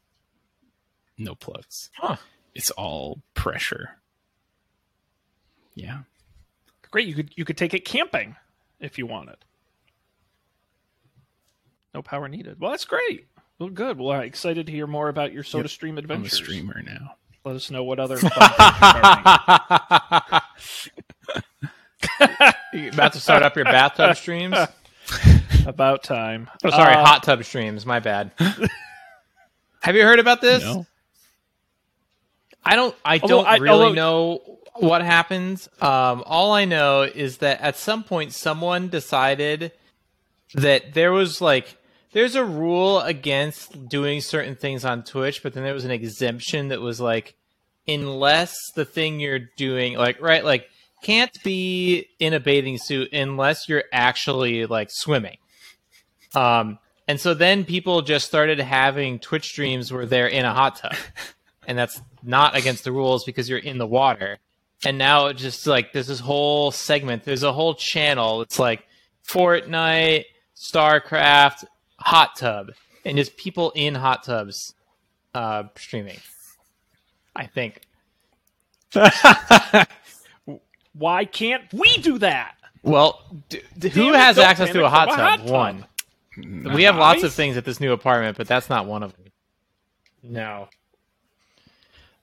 [1.18, 1.90] no plugs.
[1.98, 2.16] Huh.
[2.54, 3.98] It's all pressure.
[5.74, 6.00] Yeah,
[6.90, 8.36] Great, you could you could take it camping
[8.80, 9.36] if you wanted.
[11.94, 12.58] No power needed.
[12.58, 13.26] Well, that's great.
[13.58, 13.98] Well, good.
[13.98, 15.70] Well, I'm excited to hear more about your Soda Yep.
[15.70, 17.16] Stream I'm a streamer now.
[17.44, 18.18] Let us know what other
[22.72, 22.84] fun things you're.
[22.84, 24.56] You about to start up your bathtub streams?
[25.66, 26.48] About time.
[26.64, 27.84] Oh, sorry, Uh, hot tub streams.
[27.84, 28.30] My bad.
[29.82, 30.62] Have you heard about this?
[30.62, 30.86] No,
[32.64, 32.94] I don't.
[33.04, 34.40] I Although don't I- really although- know
[34.76, 35.68] what happens.
[35.80, 39.72] Um, all I know is that at some point someone decided
[40.54, 41.76] that there was like
[42.12, 46.68] there's a rule against doing certain things on Twitch, but then there was an exemption
[46.68, 47.34] that was like
[47.88, 50.68] unless the thing you're doing like right like
[51.02, 55.38] can't be in a bathing suit unless you're actually like swimming.
[56.34, 60.76] Um, and so then people just started having Twitch streams where they're in a hot
[60.76, 60.94] tub
[61.66, 64.38] and that's not against the rules because you're in the water.
[64.84, 68.42] And now it's just like there's this whole segment, there's a whole channel.
[68.42, 68.84] It's like
[69.26, 70.24] Fortnite,
[70.56, 71.64] StarCraft,
[71.98, 72.70] hot tub,
[73.04, 74.74] and just people in hot tubs
[75.34, 76.18] uh, streaming.
[77.36, 77.82] I think.
[80.92, 82.54] Why can't we do that?
[82.82, 85.18] Well, d- d- who has access to a hot a tub?
[85.20, 85.50] hot tub.
[85.50, 85.86] One.
[86.36, 86.74] No.
[86.74, 89.26] We have lots of things at this new apartment, but that's not one of them.
[90.22, 90.68] No.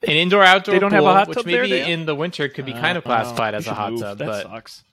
[0.02, 1.90] An indoor outdoor They don't have a pool, hot which tub there, maybe Dan?
[1.90, 4.26] in the winter could be kind of Uh, classified we as a hot tub, That
[4.26, 4.84] but sucks.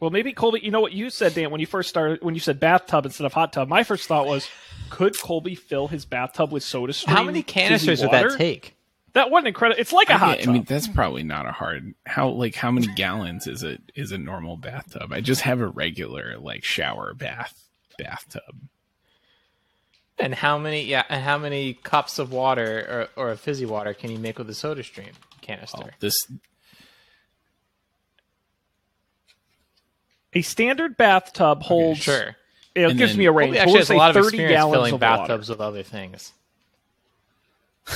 [0.00, 0.60] Well, maybe Colby.
[0.62, 3.24] You know what you said, Dan, when you first started, when you said bathtub instead
[3.24, 3.68] of hot tub.
[3.68, 4.48] My first thought was,
[4.90, 7.16] could Colby fill his bathtub with Soda Stream?
[7.16, 8.30] how many fizzy canisters would water?
[8.30, 8.76] that take?
[9.14, 9.80] That wasn't incredible.
[9.80, 10.52] It's like a hot I tub.
[10.54, 11.94] mean, that's probably not a hard.
[12.04, 13.80] How like how many gallons is it?
[13.94, 15.12] Is a normal bathtub?
[15.12, 18.42] I just have a regular like shower bath bathtub.
[20.18, 20.84] And how many?
[20.84, 24.38] Yeah, and how many cups of water or, or a fizzy water can you make
[24.38, 25.78] with a Soda Stream canister?
[25.84, 26.14] Oh, this
[30.34, 32.00] a standard bathtub holds.
[32.00, 32.36] sure.
[32.74, 33.52] It And gives then- me a range.
[33.52, 35.16] we actually has a lot of 30 experience gallons filling of water.
[35.18, 36.32] bathtubs with other things.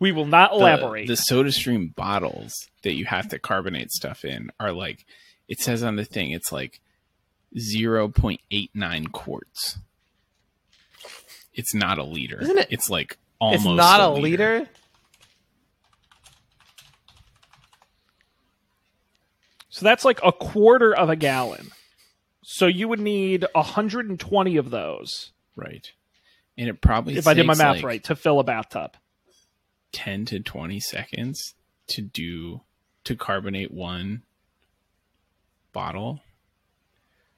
[0.00, 1.08] We will not elaborate.
[1.08, 2.52] The, Soda Stream bottles
[2.84, 5.04] that you have to carbonate stuff in are like
[5.48, 6.30] it says on the thing.
[6.30, 6.80] It's like
[7.58, 9.78] zero point eight nine quarts.
[11.52, 12.40] It's not a liter.
[12.40, 13.66] Isn't it- It's like almost.
[13.66, 14.60] it's not a liter.
[14.60, 14.68] liter.
[19.78, 21.70] So that's like a quarter of a gallon.
[22.42, 25.92] So you would need 120 of those, right?
[26.56, 28.96] And it probably if I did my math like, right, to fill a bathtub.
[29.92, 31.54] 10 to 20 seconds
[31.88, 32.62] to do
[33.04, 34.22] to carbonate one
[35.72, 36.20] bottle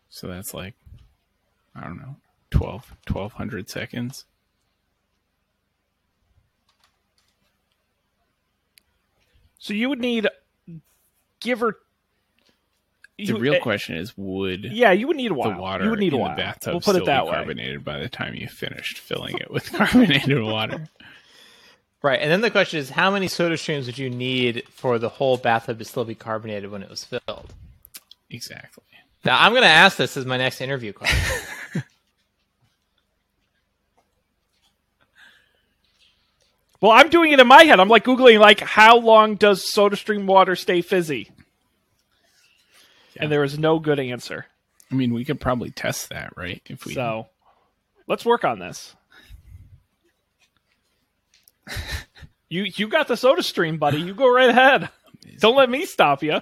[0.09, 0.75] so that's like
[1.77, 2.17] i don't know
[2.51, 4.25] 12 1200 seconds
[9.61, 10.27] So you would need,
[11.39, 11.77] give or.
[13.27, 15.99] The real eh, question is would Yeah, you would need a the water you would
[15.99, 16.31] need a in while.
[16.37, 17.35] the bathtub we'll put still it that be way.
[17.37, 20.89] carbonated by the time you finished filling it with carbonated water
[22.03, 25.11] Right, and then the question is, how many Soda Streams would you need for the
[25.11, 27.53] whole bathtub to still be carbonated when it was filled?
[28.31, 28.85] exactly
[29.23, 31.19] Now, I'm going to ask this as my next interview question.
[36.81, 37.79] Well, I'm doing it in my head.
[37.79, 41.31] I'm like googling like how long does Soda Stream water stay fizzy,
[43.21, 43.25] Yeah.
[43.25, 44.47] and there is no good answer.
[44.91, 47.29] i mean we could probably test that right if we So
[48.09, 48.95] let's work on this.
[52.53, 54.01] You you got the Soda Stream, buddy.
[54.01, 54.89] You go right ahead.
[55.39, 56.41] Don't let me stop you.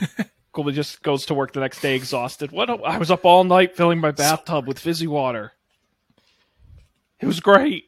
[0.52, 2.50] Colby just goes to work the next day exhausted.
[2.52, 2.70] What?
[2.70, 5.52] a- I was up all night filling my bathtub with fizzy water.
[7.20, 7.84] It was great.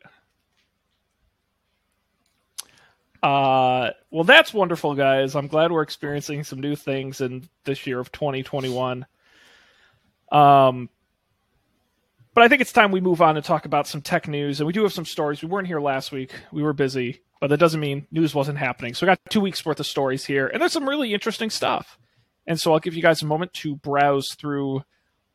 [3.23, 5.35] Uh, well, that's wonderful, guys.
[5.35, 9.07] I'm glad we're experiencing some new things in this year of 2021.
[10.31, 10.89] Um,
[12.35, 14.61] but I think it's time we move on and talk about some tech news.
[14.61, 15.43] And we do have some stories.
[15.43, 16.33] We weren't here last week.
[16.53, 18.95] We were busy, but that doesn't mean news wasn't happening.
[18.95, 21.99] So we got two weeks worth of stories here, and there's some really interesting stuff.
[22.47, 24.85] And so I'll give you guys a moment to browse through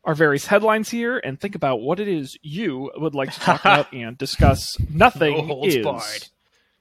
[0.06, 3.62] our various headlines here and think about what it is you would like to talk
[3.66, 4.78] about and discuss.
[4.90, 6.30] Nothing No is barred.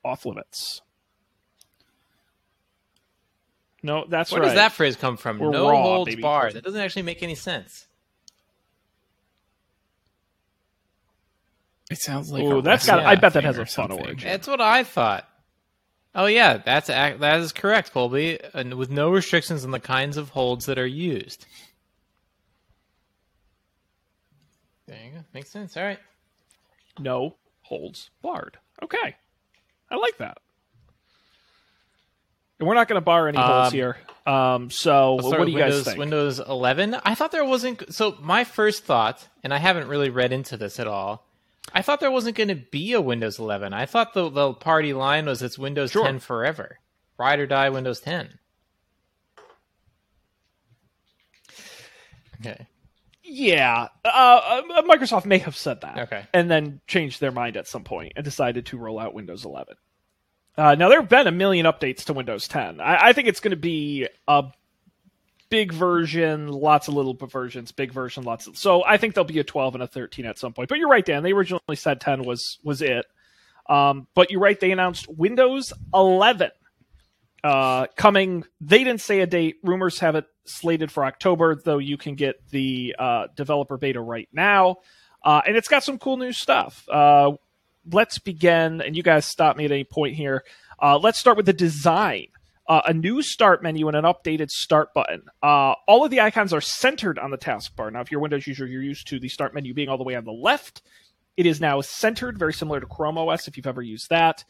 [0.05, 0.81] off limits.
[3.83, 4.47] No, that's Where right.
[4.49, 5.39] does that phrase come from?
[5.39, 6.23] We're no raw, holds baby.
[6.23, 6.55] barred.
[6.55, 7.87] That doesn't actually make any sense.
[11.91, 12.97] It sounds like Ooh, a that's got.
[12.99, 14.07] wrestling I bet that has a fun something.
[14.07, 14.29] origin.
[14.31, 15.29] That's what I thought.
[16.15, 18.39] Oh yeah, that's that is correct, Colby.
[18.55, 21.45] And with no restrictions on the kinds of holds that are used.
[24.87, 25.25] There you go.
[25.35, 25.77] Makes sense.
[25.77, 25.99] All right.
[26.99, 28.59] no holds barred.
[28.83, 29.17] Okay,
[29.91, 30.39] I like that.
[32.63, 33.97] And we're not going to bar any holds Um, here.
[34.25, 35.99] Um, so Let's what do you with guys think?
[35.99, 36.95] Windows 11.
[37.05, 37.93] I thought there wasn't.
[37.93, 41.27] So my first thought, and I haven't really read into this at all.
[41.75, 43.75] I thought there wasn't going to be a Windows 11.
[43.75, 46.05] I thought the the party line was it's Windows Sure.
[46.05, 46.79] 10 forever,
[47.19, 48.39] ride or die Windows 10.
[52.41, 52.69] Okay.
[53.25, 55.99] Yeah, uh, uh, Microsoft may have said that.
[55.99, 56.25] Okay.
[56.33, 59.75] and then changed their mind at some point and decided to roll out Windows 11.
[60.57, 62.81] Uh, now there have been a million updates to Windows 10.
[62.81, 64.45] I, I think it's going to be a
[65.49, 68.57] big version, lots of little versions, big version, lots of.
[68.57, 70.69] So I think there'll be a 12 and a 13 at some point.
[70.69, 71.23] But you're right, Dan.
[71.23, 73.07] They originally said 10 was was it.
[73.69, 74.59] Um, but you're right.
[74.59, 76.51] They announced Windows 11
[77.45, 78.45] uh, coming.
[78.61, 79.57] They didn't say a date.
[79.63, 84.29] Rumors have it slated for October, though you can get the uh, developer beta right
[84.33, 84.77] now.
[85.25, 86.85] Uh, and it's got some cool new stuff.
[86.91, 87.33] Uh,
[87.91, 90.45] let's begin, and you guys stop me at any point here.
[90.81, 92.27] Uh, let's start with the design.
[92.69, 95.23] Uh, a new start menu and an updated start button.
[95.43, 97.93] Uh, all of the icons are centered on the taskbar.
[97.93, 100.05] Now, if you're a Windows user, you're used to the start menu being all the
[100.05, 100.83] way on the left.
[101.37, 104.45] It is now centered, very similar to Chrome OS if you've ever used that.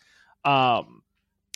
[0.45, 1.03] Um,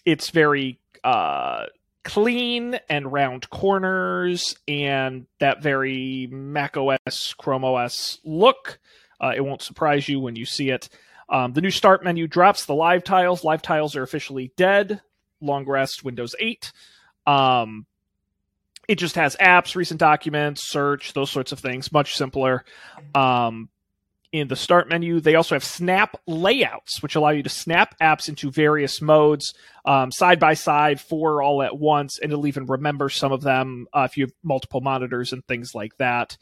[0.05, 1.67] it's very uh,
[2.05, 8.79] clean and round corners and that very Mac OS, Chrome OS look.
[9.21, 10.89] Uh, it won't surprise you when you see it.
[11.29, 13.45] Um, the new start menu drops the live tiles.
[13.45, 15.01] Live tiles are officially dead.
[15.41, 16.73] Long rest Windows 8.
[17.27, 17.87] Um,
[18.89, 21.93] it just has apps, recent documents, search, those sorts of things.
[21.93, 22.65] Much simpler.
[23.15, 23.69] Um,
[24.33, 28.29] in the start menu, they also have snap layouts, which allow you to snap apps
[28.29, 33.09] into various modes um, side by side, four all at once, and it'll even remember
[33.09, 36.37] some of them uh, if you have multiple monitors and things like that.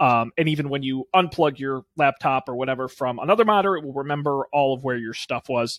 [0.00, 3.92] Um, and even when you unplug your laptop or whatever from another monitor, it will
[3.92, 5.78] remember all of where your stuff was.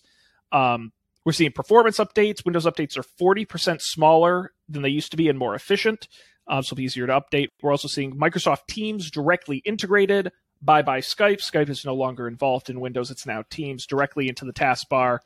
[0.52, 0.92] Um,
[1.24, 2.44] we're seeing performance updates.
[2.44, 6.06] Windows updates are 40% smaller than they used to be and more efficient,
[6.46, 7.48] uh, so it'll be easier to update.
[7.62, 10.30] We're also seeing Microsoft Teams directly integrated.
[10.64, 11.38] Bye bye Skype.
[11.40, 13.10] Skype is no longer involved in Windows.
[13.10, 15.18] It's now Teams directly into the taskbar.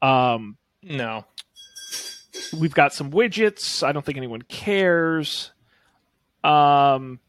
[0.00, 1.26] Um, No.
[2.58, 3.82] we've got some widgets.
[3.86, 5.52] I don't think anyone cares.
[6.42, 7.20] Um,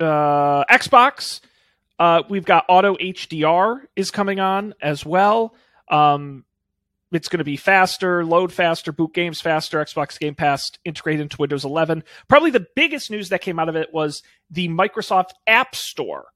[0.00, 1.40] uh, Xbox.
[1.98, 5.54] Uh, we've got Auto HDR is coming on as well.
[5.88, 6.44] Um,
[7.10, 9.82] it's going to be faster, load faster, boot games faster.
[9.82, 12.04] Xbox Game Pass integrated into Windows 11.
[12.28, 16.26] Probably the biggest news that came out of it was the Microsoft App Store,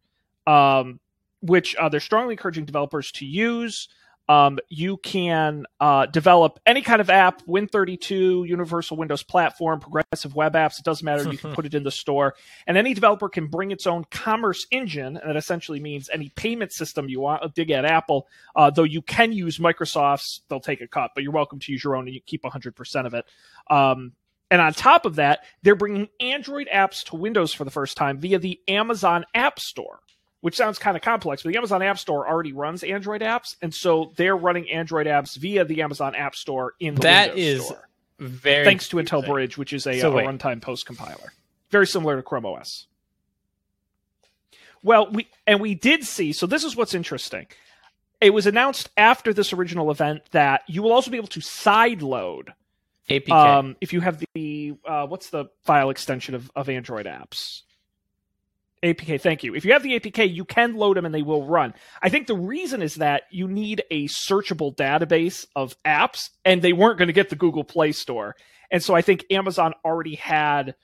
[0.46, 0.98] um,
[1.42, 3.88] which uh, they're strongly encouraging developers to use.
[4.28, 10.54] Um, you can uh, develop any kind of app, Win32, Universal Windows Platform, progressive web
[10.54, 10.78] apps.
[10.78, 11.30] It doesn't matter.
[11.30, 12.34] You can put it in the store,
[12.66, 16.72] and any developer can bring its own commerce engine, and that essentially means any payment
[16.72, 17.54] system you want.
[17.54, 20.42] Dig at Apple, uh, though you can use Microsoft's.
[20.48, 23.06] They'll take a cut, but you're welcome to use your own, and you keep 100%
[23.06, 23.24] of it.
[23.68, 24.12] Um,
[24.50, 28.18] and on top of that, they're bringing Android apps to Windows for the first time
[28.18, 30.00] via the Amazon App Store
[30.42, 33.72] which sounds kind of complex, but the Amazon App Store already runs Android apps, and
[33.72, 37.66] so they're running Android apps via the Amazon App Store in the That Windows is
[37.66, 37.88] Store,
[38.18, 39.24] Very thanks to Intel.
[39.24, 41.32] Bridge, which is a, So a runtime post compiler,
[41.70, 42.86] very similar to Chrome OS.
[44.82, 46.32] Well, we and we did see.
[46.32, 47.46] So this is what's interesting.
[48.20, 52.02] It was announced after this original event that you will also be able to side
[52.02, 52.52] load
[53.08, 53.30] APK.
[53.30, 57.62] um, if you have the uh, what's the file extension of, of Android apps?
[58.82, 59.54] APK, thank you.
[59.54, 61.72] If you have the APK, you can load them and they will run.
[62.02, 66.72] I think the reason is that you need a searchable database of apps, and they
[66.72, 68.34] weren't going to get the Google Play Store.
[68.70, 70.74] And so I think Amazon already had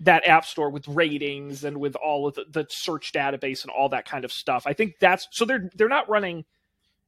[0.00, 3.88] that app store with ratings and with all of the, the search database and all
[3.90, 4.62] that kind of stuff.
[4.66, 6.44] I think that's so they're they're not running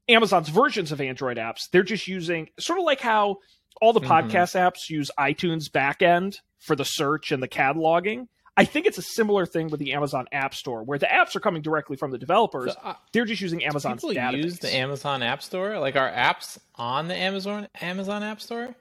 [0.08, 1.70] Amazon's versions of Android apps.
[1.70, 3.36] They're just using sort of like how
[3.80, 4.08] all the Mhm.
[4.30, 8.26] podcast apps use iTunes backend for the search and the cataloging.
[8.56, 11.40] I think it's a similar thing with the Amazon App Store, where the apps are
[11.40, 12.72] coming directly from the developers.
[12.74, 14.42] So, uh, They're just using Amazon's people database.
[14.44, 15.78] use the Amazon App Store.
[15.78, 18.74] Like our apps on the Amazon Amazon App Store.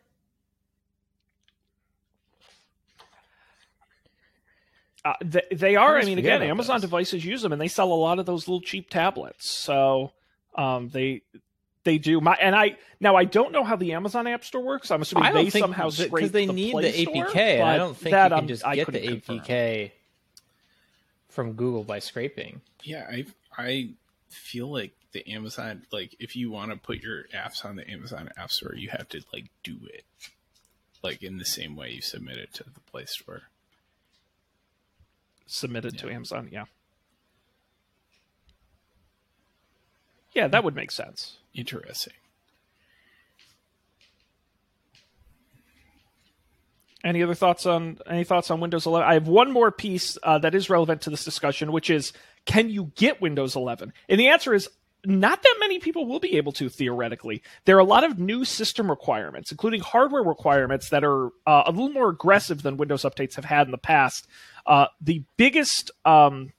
[5.03, 5.87] Uh, they, they are.
[5.87, 8.47] I always mean, again, Amazon devices use them, and they sell a lot of those
[8.47, 9.49] little cheap tablets.
[9.49, 10.11] So
[10.55, 11.23] um, they
[11.83, 12.21] they do.
[12.21, 14.91] My and I now I don't know how the Amazon App Store works.
[14.91, 17.25] I'm assuming I don't they think somehow scrape because they the need Play the Store,
[17.25, 19.39] APK, and I don't think that you I'm- can just I get the couldn't confirm.
[19.39, 19.91] APK
[21.29, 22.61] from Google by scraping.
[22.83, 23.25] Yeah, I
[23.57, 23.89] I
[24.29, 28.29] feel like the Amazon like if you want to put your apps on the Amazon
[28.37, 30.03] App Store, you have to like do it
[31.03, 33.43] like in the same way you submit it to the Play Store.
[35.47, 36.13] submitted to Yeah.
[36.13, 36.47] Amazon.
[36.51, 36.65] Yeah,
[40.33, 41.37] yeah, that would make sense.
[41.53, 42.13] Interesting.
[47.03, 49.07] Any other thoughts on any thoughts on Windows 11?
[49.07, 52.13] I have one more piece uh, that is relevant to this discussion, which is
[52.45, 53.91] can you get Windows 11?
[54.07, 54.69] And the answer is
[55.03, 57.41] not that many people will be able to theoretically.
[57.65, 61.71] There are a lot of new system requirements, including hardware requirements that are uh, a
[61.71, 64.27] little more aggressive than Windows updates have had in the past.
[64.67, 66.53] Uh, the biggest um,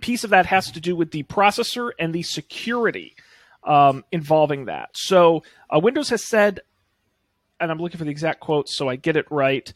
[0.00, 3.14] piece of that has to do with the processor and the security
[3.64, 4.90] um, involving that.
[4.94, 5.42] So
[5.74, 6.60] uh, Windows has said
[7.60, 9.72] and I'm looking for the exact quote so I get it right.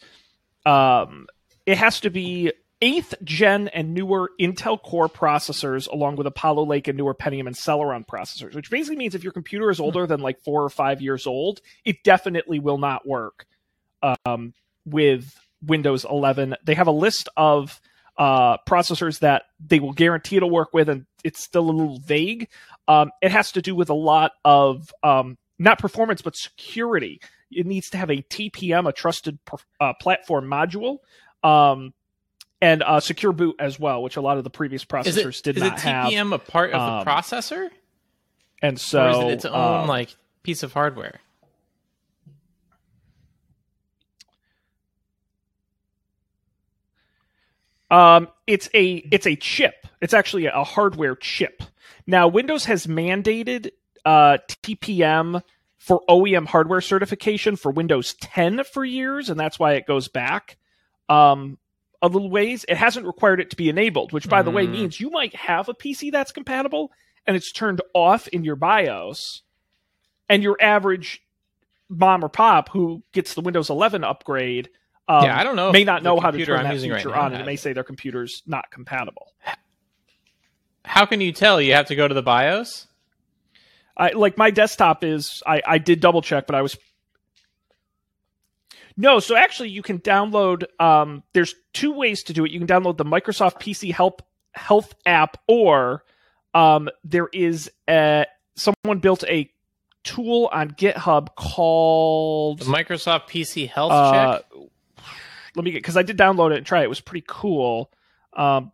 [0.66, 1.26] Um,
[1.66, 6.86] it has to be eighth gen and newer Intel Core processors, along with Apollo Lake
[6.86, 10.20] and newer Pentium and Celeron processors, which basically means if your computer is older than
[10.20, 13.46] like four or five years old, it definitely will not work
[14.24, 16.56] um, with Windows 11.
[16.64, 17.80] They have a list of
[18.16, 22.48] uh, processors that they will guarantee it'll work with, and it's still a little vague.
[22.88, 27.20] Um, it has to do with a lot of um, not performance but security.
[27.50, 30.98] It needs to have a TPM, a trusted per- uh, platform module,
[31.44, 31.92] um,
[32.60, 35.42] and uh, secure boot as well, which a lot of the previous processors Is it,
[35.44, 36.10] did is not it have.
[36.12, 37.68] TPM a part of Um, the processor,
[38.62, 41.20] And so, or is it its own um, like piece of hardware?
[47.90, 49.86] Um, it's a it's a chip.
[50.00, 51.62] It's actually a hardware chip.
[52.08, 53.70] Now, Windows has mandated
[54.04, 55.42] uh, TPM
[55.76, 60.56] for OEM hardware certification for Windows 10 for years, and that's why it goes back
[61.10, 61.58] um,
[62.02, 62.64] a little ways.
[62.66, 64.70] It hasn't required it to be enabled, which, by the way, Mhm.
[64.72, 66.90] means you might have a PC that's compatible
[67.26, 69.42] and it's turned off in your BIOS,
[70.30, 71.20] and your average
[71.90, 74.70] mom or pop who gets the Windows 11 upgrade.
[75.08, 75.72] Um, yeah, I don't know.
[75.72, 77.72] may not know how to turn I'm that feature right on, and it may say
[77.74, 79.32] their computer's not compatible.
[80.88, 81.60] How can you tell?
[81.60, 82.86] You have to go to the BIOS.
[83.96, 86.78] I like my desktop is I, I did double check, but I was
[88.96, 89.20] no.
[89.20, 90.64] So actually, you can download.
[90.80, 92.52] Um, there's two ways to do it.
[92.52, 94.22] You can download the Microsoft PC Help
[94.52, 96.04] Health app, or
[96.54, 98.26] um, there is a
[98.56, 99.50] someone built a
[100.04, 104.46] tool on GitHub called The Microsoft PC Health uh, Check.
[105.54, 106.84] let me get because I did download it and try it.
[106.84, 107.92] It was pretty cool.
[108.32, 108.72] Um,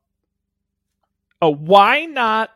[1.45, 2.51] oh, why not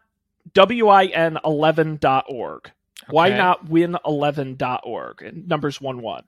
[0.54, 2.70] win11.org?
[3.10, 5.22] Why not win11.org?
[5.22, 6.24] And numbers 1 1.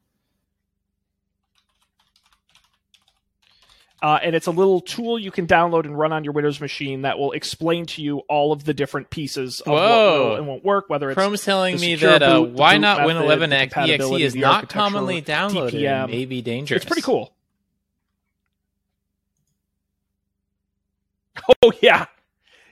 [4.02, 7.02] Uh, and it's a little tool you can download and run on your Windows machine
[7.02, 10.28] that will explain to you all of the different pieces of what Whoa.
[10.28, 13.18] will and won't work, whether it's Chrome's telling me that uh, boot, why not Win
[13.18, 16.78] the 11 exe is not commonly downloaded and may be dangerous.
[16.78, 17.34] It's pretty cool.
[21.62, 22.06] Oh yeah,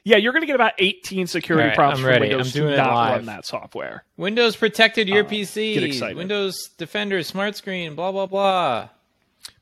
[0.09, 0.17] yeah.
[0.17, 2.29] You're going to get about 18 security All right, prompts I'm from ready.
[2.29, 3.17] Windows I'm doing to it not live.
[3.17, 4.05] run that software.
[4.17, 5.75] Windows protected your Uh, PC.
[5.75, 6.17] get excited.
[6.17, 8.89] Windows Defender, Smart Screen, blah blah blah.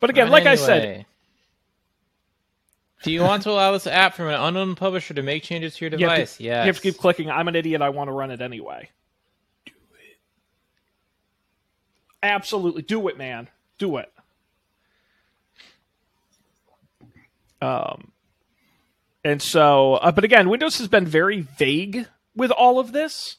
[0.00, 1.06] But again, Run like I said,
[3.02, 5.84] do you want to allow this app from an unknown publisher to make changes to
[5.84, 6.40] your device?
[6.40, 6.62] Yeah.
[6.62, 7.30] you have to keep clicking.
[7.30, 7.82] I'm an idiot.
[7.82, 8.88] I want to run it anyway.
[9.66, 10.16] Do it.
[12.22, 13.48] Absolutely, do it, man.
[13.78, 14.12] Do it.
[17.62, 18.12] Um,
[19.26, 22.06] and so, uh, but again, Windows has been very vague
[22.36, 23.38] with all of this,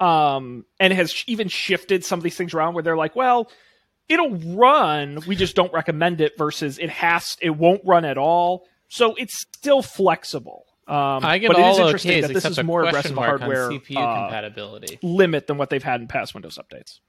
[0.00, 3.50] um, and has sh- even shifted some of these things around where they're like, well,
[4.08, 6.38] it'll run, we just don't recommend it.
[6.38, 8.66] Versus it has, it won't run at all.
[8.88, 10.64] So it's still flexible.
[10.86, 14.22] Um, I get but it is interesting that this is more aggressive hardware CPU uh,
[14.22, 14.98] compatibility.
[15.02, 17.00] limit than what they've had in past Windows updates.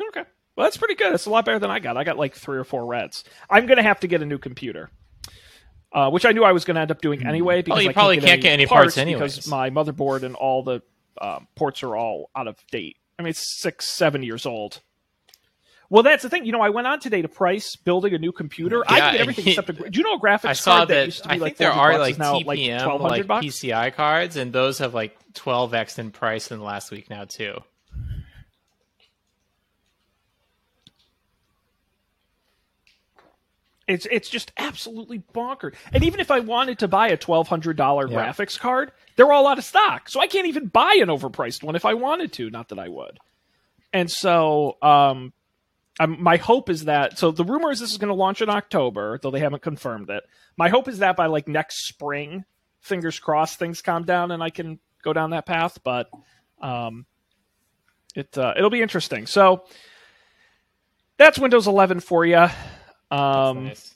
[0.00, 0.24] Okay.
[0.56, 1.12] Well, that's pretty good.
[1.12, 1.96] That's a lot better than I got.
[1.96, 3.24] I got like three or four reds.
[3.50, 4.90] I'm going to have to get a new computer.
[5.92, 7.62] uh, which I knew I was going to end up doing anyway.
[7.62, 10.82] Because you I probably can't get any parts because my motherboard and all the
[11.20, 12.96] um, ports are all out of date.
[13.18, 14.80] I mean, it's six, seven years old.
[15.90, 16.44] Well, that's the thing.
[16.46, 18.82] You know, I went on today to price building a new computer.
[18.88, 19.72] I Yeah, can get everything except a.
[19.72, 21.04] Do you know a graphics I saw card that, that.
[21.06, 23.46] used to be I like think there are like like TPM, twelve hundred like bucks?
[23.46, 27.58] PCI cards, and those have like 12x in price in the last week now too.
[33.86, 35.74] It's it's just absolutely bonkers.
[35.92, 38.16] And even if I wanted to buy a twelve hundred dollar Yeah.
[38.16, 40.08] graphics card, they're all out of stock.
[40.08, 42.50] So I can't even buy an overpriced one if I wanted to.
[42.50, 43.18] Not that I would.
[43.92, 45.32] And so, um,
[46.00, 47.18] um my hope is that.
[47.18, 50.08] So the rumor is this is going to launch in October, though they haven't confirmed
[50.10, 50.24] it.
[50.56, 52.44] My hope is that by like next spring,
[52.80, 55.78] fingers crossed, things calm down and I can go down that path.
[55.84, 56.08] But
[56.62, 57.04] um,
[58.14, 59.26] it uh, it'll be interesting.
[59.26, 59.64] So
[61.18, 62.46] that's Windows 11 for you.
[63.14, 63.94] Um, nice.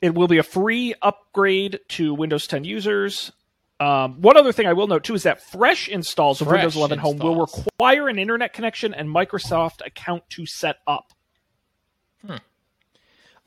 [0.00, 3.32] it will be a free upgrade to Windows 10 users.
[3.80, 6.76] Um, one other thing I will note too is that fresh installs of Fresh Windows
[6.76, 11.06] 11 Home will require an internet connection and Microsoft account to set up.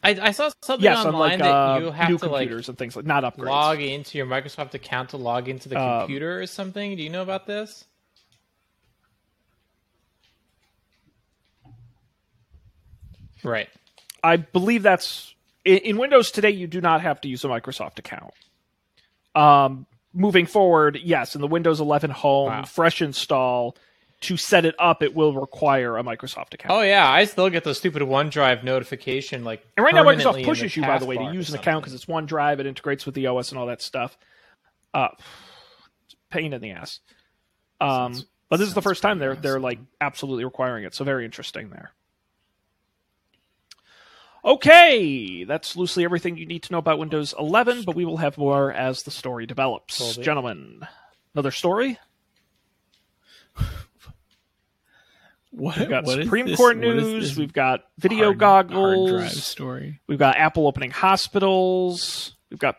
[0.04, 2.78] I, I saw something Yes, online unlike that uh, you have to like computers and
[2.78, 3.48] things like not upgrades.
[3.48, 6.96] log into your Microsoft account to log into the Um, computer or something.
[6.96, 7.84] Do you know about this?
[13.44, 13.70] Right.
[14.28, 15.34] I believe that's
[15.66, 16.52] in, in Windows today.
[16.52, 18.34] You do not have to use a Microsoft account.
[19.36, 22.64] Um, moving forward, yes, in the Windows 11 Home Wow.
[22.66, 23.76] fresh install
[24.22, 26.72] to set it up, it will require a Microsoft account.
[26.74, 29.64] Oh yeah, I still get the stupid OneDrive notification like.
[29.78, 32.06] And right now, Microsoft pushes you, by the way, to use an account because it's
[32.06, 34.18] OneDrive, it integrates with the OS and all that stuff.
[34.94, 35.10] Uh,
[36.32, 37.00] pain in the ass.
[37.80, 41.04] Um, Sounds- but this is the first time they're they're like absolutely requiring it, so
[41.06, 41.92] very interesting there.
[44.48, 48.38] Okay, that's loosely everything you need to know about Windows 11, but we will have
[48.38, 50.16] more as the story develops.
[50.16, 50.88] Gentlemen,
[51.36, 52.00] another story.
[55.52, 57.36] What, We've got what Supreme Court news.
[57.36, 59.10] We've got video hard- goggles.
[59.10, 60.00] hard drive story.
[60.08, 62.36] We've got Apple opening hospitals.
[62.50, 62.78] We've got.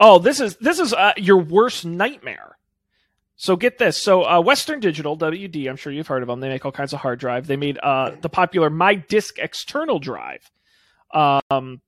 [0.00, 2.56] Oh, this is this is uh, your worst nightmare.
[3.36, 3.98] So get this.
[3.98, 6.40] So uh, Western Digital (WD), I'm sure you've heard of them.
[6.40, 7.46] They make all kinds of hard drive.
[7.46, 10.50] They made uh, the popular My Disk external drive,
[11.12, 11.82] um,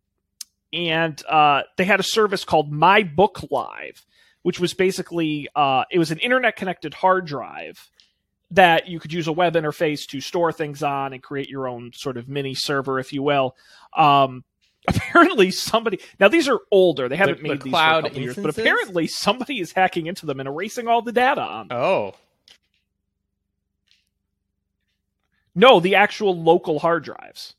[0.73, 4.05] and uh, they had a service called My Book Live,
[4.43, 7.89] which was basically uh, it was an internet connected hard drive
[8.51, 11.93] that you could use a web interface to store things on and create your own
[11.95, 13.57] sort of mini server, if you will.
[13.97, 14.45] Um,
[14.89, 18.23] apparently, somebody now these are older; they haven't the made these cloud for a couple
[18.23, 21.79] years, but apparently somebody is hacking into them and erasing all the data on them.
[21.79, 22.15] Oh,
[25.59, 27.57] No, the actual local hard drives.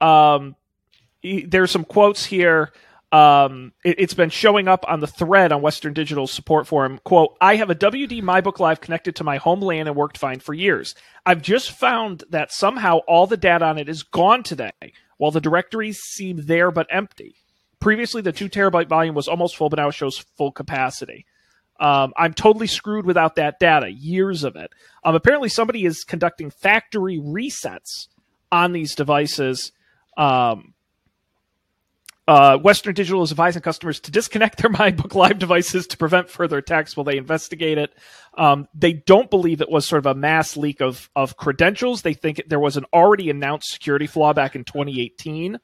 [0.00, 0.54] Um,
[1.20, 2.72] there's some quotes here.
[3.10, 7.00] Um, it, has been showing up on the thread on Western Digital's support forum.
[7.02, 10.38] Quote: I have a WD MyBook Live connected to my home LAN and worked fine
[10.38, 10.94] for years.
[11.26, 14.70] I've just found that somehow all the data on it is gone today,
[15.18, 17.36] while the directories seem there but empty.
[17.80, 21.26] Previously, the two terabyte volume was almost full, but now it shows full capacity.
[21.78, 23.90] Um, I'm totally screwed without that data.
[23.90, 24.70] Years of it.
[25.02, 28.08] Um, apparently, somebody is conducting factory resets
[28.52, 29.72] on these devices.
[30.16, 30.74] Um,
[32.26, 36.58] uh, Western Digital is advising customers to disconnect their MyBook Live devices to prevent further
[36.58, 37.92] attacks while they investigate it.
[38.38, 42.02] Um, they don't believe it was sort of a mass leak of of credentials.
[42.02, 45.58] They think there was an already announced security flaw back in 2018.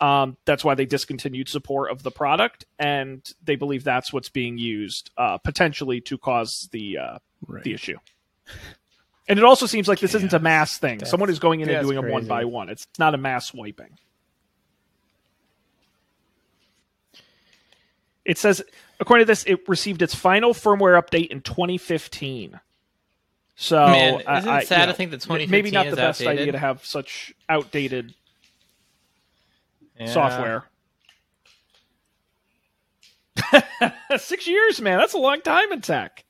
[0.00, 4.58] Um, that's why they discontinued support of the product, and they believe that's what's being
[4.58, 7.62] used uh, potentially to cause the uh, Right.
[7.62, 7.98] the issue.
[9.28, 10.98] And it also seems like this isn't a mass thing.
[10.98, 12.68] That's- Someone is going in and doing them one by one.
[12.68, 13.96] It's not a mass wiping.
[18.24, 18.62] It says,
[19.00, 22.58] according to this, it received its final firmware update in 2015.
[23.56, 25.90] So, Man, I- isn't it I- you sad to know, think that maybe not the
[25.92, 28.14] is best idea to have such outdated
[29.98, 30.06] Yeah.
[30.06, 30.64] software.
[34.18, 34.98] Six years, man.
[34.98, 36.24] That's a long time in tech.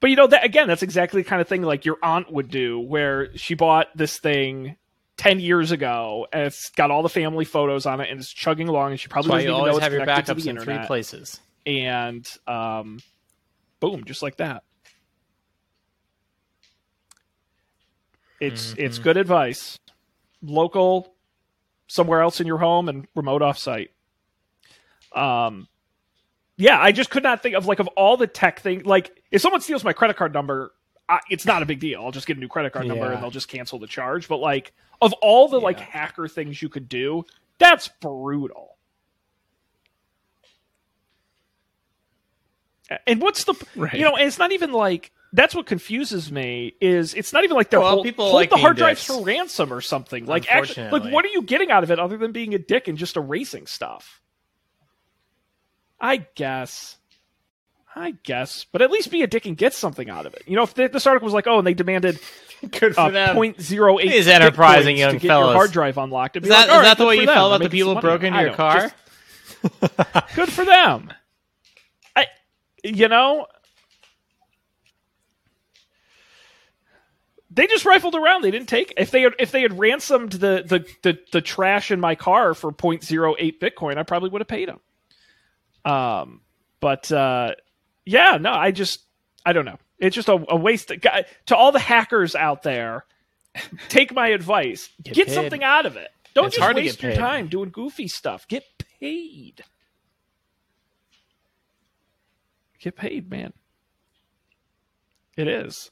[0.00, 2.50] But you know, that again, that's exactly the kind of thing like your aunt would
[2.50, 4.76] do, where she bought this thing
[5.16, 8.68] ten years ago, and it's got all the family photos on it, and it's chugging
[8.68, 11.40] along, and she probably doesn't you even know it's have your backups in three places.
[11.64, 13.00] And um,
[13.80, 14.64] boom, just like that.
[18.40, 19.02] It's it's Mhm.
[19.02, 19.78] good advice.
[20.42, 21.14] Local,
[21.86, 23.90] somewhere else in your home, and remote offsite.
[25.14, 25.68] Um,
[26.56, 28.82] yeah, I just could not think of like of all the tech thing.
[28.82, 30.72] Like, if someone steals my credit card number,
[31.12, 32.02] I, it's not a big deal.
[32.02, 33.12] I'll just get a new credit card number Yeah.
[33.12, 34.28] and they'll just cancel the charge.
[34.28, 37.24] But like, of all the like hacker things you could do,
[37.58, 38.76] that's brutal.
[43.06, 43.92] And what's the Right.
[43.98, 44.16] you know?
[44.16, 47.80] And it's not even like that's what confuses me is it's not even like they're
[47.80, 50.26] Well, hold, people hold like the hard drives for ransom or something.
[50.26, 52.88] Like actually, like what are you getting out of it other than being a dick
[52.88, 54.20] and just erasing stuff?
[56.00, 56.96] I guess.
[57.94, 60.44] I guess, but at least be a dick and get something out of it.
[60.46, 62.18] You know, if this article was like, "Oh, and they demanded
[62.70, 63.36] Good for uh, them.
[63.36, 65.46] 0.08 These enterprising young to get fellas.
[65.48, 67.34] your hard drive unlocked," Is that, like, is right, that the way you them.
[67.34, 68.92] felt about the people who broke into your car?
[69.62, 71.12] just- good for them.
[72.16, 72.26] I,
[72.82, 73.46] you know,
[77.50, 78.42] they just rifled around.
[78.42, 78.94] They didn't take.
[78.96, 82.54] If they had, if they had ransomed the the the, the trash in my car
[82.54, 84.80] for 0.08 Bitcoin, I probably would have paid them.
[85.84, 86.40] Um,
[86.80, 87.52] but uh,
[88.04, 89.00] yeah, no, I just
[89.44, 89.78] I don't know.
[89.98, 90.90] It's just a, a waste.
[90.90, 93.04] Of, guy- to all the hackers out there,
[93.88, 94.88] take my advice.
[95.02, 96.08] Get, Get something out of it.
[96.34, 98.48] Don't It's just waste your time doing goofy stuff.
[98.48, 98.64] Get
[99.00, 99.62] paid.
[102.80, 103.52] Get paid, man.
[105.36, 105.90] It is.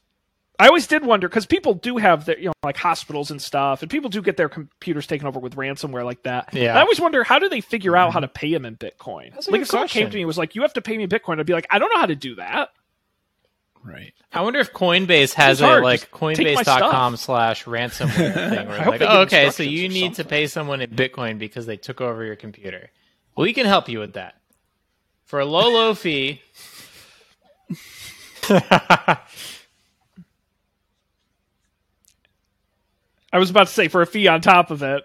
[0.61, 3.81] I always did wonder because people do have their, you know, like hospitals and stuff,
[3.81, 6.51] and people do get their computers taken over with ransomware like that.
[6.53, 6.71] Yeah.
[6.71, 8.15] And I always wonder how do they figure out mm-hmm.
[8.15, 9.33] how to pay them in Bitcoin?
[9.33, 10.83] That's a like good if someone came to me and was like, "You have to
[10.83, 12.69] pay me in Bitcoin," I'd be like, "I don't know how to do that."
[13.83, 14.13] Right.
[14.33, 18.77] I wonder if Coinbase has a like Just take my Coinbase.com slash ransomware thing where
[18.77, 21.65] I it's hope like, oh, okay, so you need to pay someone in Bitcoin because
[21.65, 22.91] they took over your computer.
[23.35, 24.35] We can help you with that
[25.25, 26.43] for a low, low fee.
[33.33, 35.03] I was about to say for a fee on top of it.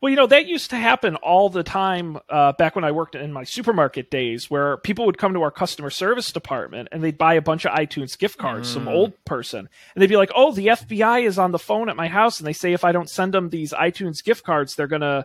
[0.00, 3.14] Well, you know that used to happen all the time uh, back when I worked
[3.14, 7.16] in my supermarket days, where people would come to our customer service department and they'd
[7.16, 9.60] buy a bunch of iTunes gift cards, some old person,
[9.94, 12.46] and they'd be like, "Oh, the FBI is on the phone at my house, and
[12.46, 15.24] they say if I don't send them these iTunes gift cards, they're gonna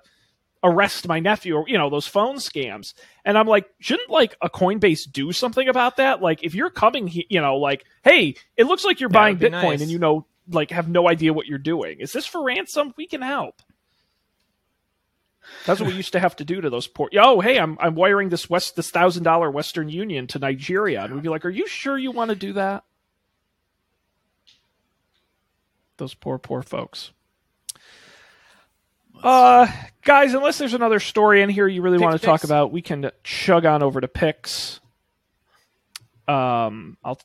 [0.63, 2.93] arrest my nephew or you know those phone scams."
[3.25, 6.21] And I'm like, shouldn't like a Coinbase do something about that?
[6.21, 9.37] Like, if you're coming, he- you know, like, hey, it looks like you're That buying
[9.37, 9.81] Bitcoin nice.
[9.81, 11.99] and you know, like, have no idea what you're doing.
[11.99, 12.93] Is this for ransom?
[12.97, 13.61] We can help.
[15.65, 17.09] That's what we used to have to do to those poor.
[17.17, 21.13] Oh, hey, I'm I'm wiring this West this thousand dollar Western Union to Nigeria, and
[21.13, 22.83] we'd be like, "Are you sure you want to do that?"
[25.97, 27.11] Those poor, poor folks.
[29.23, 29.67] Uh,
[30.03, 32.81] guys, unless there's another story in here you really Picks, want to talk about, we
[32.81, 34.79] can chug on over to picks.
[36.27, 37.19] Um, I'll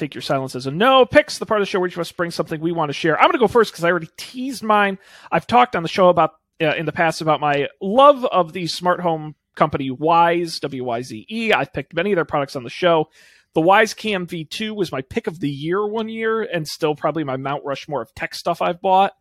[0.00, 1.04] take your silence as a no.
[1.04, 2.94] Picks the part of the show where each of us brings something we want to
[2.94, 3.16] share.
[3.16, 4.98] I'm going to go first because I already teased mine.
[5.30, 8.66] I've talked on the show about uh, in the past about my love of the
[8.66, 11.52] smart home company Wyze, W Y Z E.
[11.52, 13.08] I've picked many of their products on the show.
[13.54, 17.24] The Wyze Cam V2 was my pick of the year one year, and still probably
[17.24, 19.12] my Mount Rushmore of tech stuff I've bought.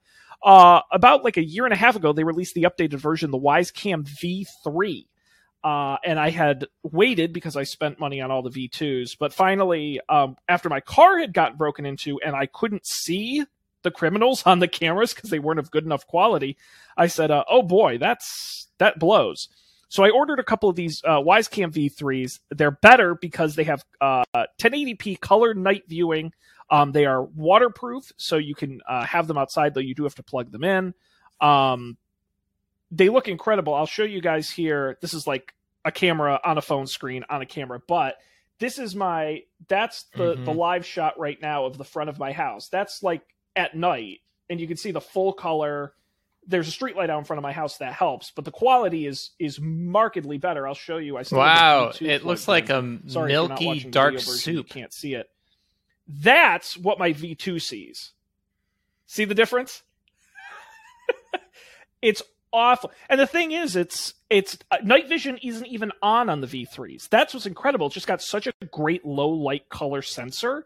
[0.43, 3.39] Uh, about like a year and a half ago, they released the updated version, the
[3.39, 5.08] Wyze Cam V3.
[5.63, 9.17] Uh, and I had waited because I spent money on all the V2s.
[9.19, 13.43] But finally, um, after my car had gotten broken into and I couldn't see
[13.83, 16.57] the criminals on the cameras because they weren't of good enough quality,
[16.97, 19.49] I said, uh, "Oh boy, that's that blows."
[19.89, 22.39] So I ordered a couple of these uh, Wyze Cam V3s.
[22.51, 24.23] They're better because they have uh,
[24.61, 26.31] 1080p color night viewing.
[26.69, 30.13] Um, they are waterproof, so you can uh, have them outside, though you do have
[30.15, 30.93] to plug them in.
[31.41, 31.97] Um,
[32.91, 33.73] they look incredible.
[33.73, 34.97] I'll show you guys here.
[35.01, 35.53] This is like
[35.85, 38.17] a camera on a phone screen on a camera, but
[38.59, 40.45] this is my that's the Mhm.
[40.45, 42.67] the live shot right now of the front of my house.
[42.69, 43.21] That's like
[43.55, 44.19] at night,
[44.49, 45.93] and you can see the full color.
[46.47, 49.05] There's a street light out in front of my house that helps, but the quality
[49.05, 50.67] is is markedly better.
[50.67, 51.17] I'll show you.
[51.17, 54.69] I Wow, it looks like a Sorry if you're not milky dark version, You soup.
[54.69, 55.29] can't see it.
[56.07, 58.13] That's what my V2 sees.
[59.05, 59.83] See the difference?
[62.01, 62.21] it's
[62.53, 62.91] awful.
[63.09, 67.09] And the thing is, it's it's uh, night vision isn't even on on the V3s.
[67.09, 67.87] That's what's incredible.
[67.87, 70.65] It's just got such a great low light color sensor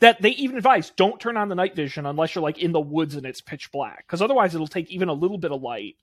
[0.00, 2.80] that they even advise don't turn on the night vision unless you're like in the
[2.80, 5.96] woods and it's pitch black because otherwise it'll take even a little bit of light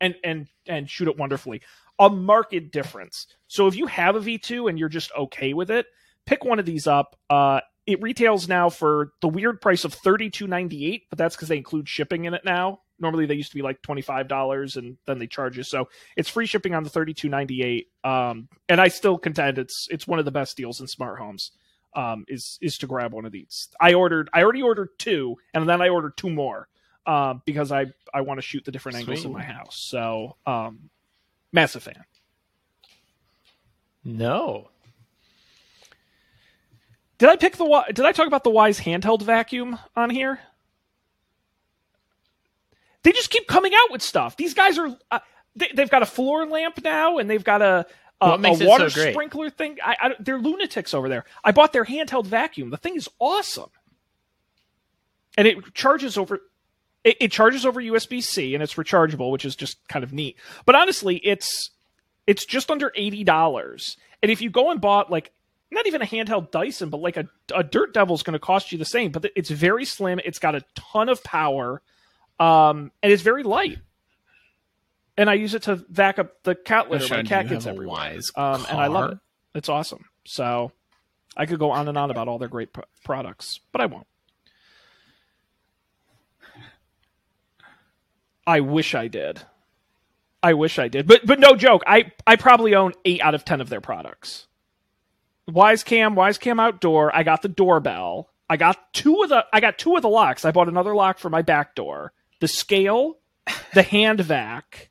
[0.00, 1.62] and and and shoot it wonderfully.
[1.98, 3.26] A marked difference.
[3.48, 5.86] So if you have a V2 and you're just okay with it,
[6.26, 7.16] pick one of these up.
[7.28, 11.34] Uh, it retails now for the weird price of thirty two ninety eight, but that's
[11.34, 12.80] because they include shipping in it now.
[13.00, 15.62] Normally they used to be like twenty five dollars, and then they charge you.
[15.62, 17.88] So it's free shipping on the thirty two ninety eight.
[18.04, 21.52] Um, and I still contend it's it's one of the best deals in smart homes.
[21.96, 23.68] Um, is is to grab one of these.
[23.80, 24.28] I ordered.
[24.32, 26.68] I already ordered two, and then I ordered two more
[27.06, 29.76] um, because I I want to shoot the different angles in my house.
[29.76, 30.90] So um,
[31.52, 32.04] massive fan.
[34.04, 34.70] No.
[37.16, 40.38] Did I pick the Did I talk about the Wyze handheld vacuum on here?
[43.02, 44.36] They just keep coming out with stuff.
[44.36, 45.20] These guys are uh,
[45.54, 47.86] they, they've got a floor lamp now, and they've got a
[48.20, 49.78] a, a water so sprinkler thing.
[49.84, 51.24] I, I, they're lunatics over there.
[51.44, 52.70] I bought their handheld vacuum.
[52.70, 53.70] The thing is awesome,
[55.36, 56.40] and it charges over.
[57.04, 60.36] It, it charges over USB C, and it's rechargeable, which is just kind of neat.
[60.66, 61.70] But honestly, it's
[62.26, 63.96] it's just under eighty dollars.
[64.20, 65.30] And if you go and bought like
[65.70, 68.78] not even a handheld Dyson, but like a, a Dirt Devil's going to cost you
[68.78, 69.12] the same.
[69.12, 70.20] But it's very slim.
[70.24, 71.82] It's got a ton of power,
[72.38, 73.78] um, and it's very light.
[75.16, 77.12] And I use it to vac up the cat litter.
[77.12, 79.18] My do cat gets everywhere, um, and I love it.
[79.54, 80.04] It's awesome.
[80.24, 80.70] So
[81.36, 84.06] I could go on and on about all their great pro- products, but I won't.
[88.46, 89.40] I wish I did.
[90.42, 91.82] I wish I did, but but no joke.
[91.86, 94.46] I I probably own eight out of ten of their products.
[95.50, 97.14] Wyze Cam, Wisecam Outdoor.
[97.14, 98.30] I got the doorbell.
[98.48, 99.44] I got two of the.
[99.52, 100.44] I got two of the locks.
[100.44, 102.12] I bought another lock for my back door.
[102.40, 103.18] The scale,
[103.74, 104.90] the hand vac,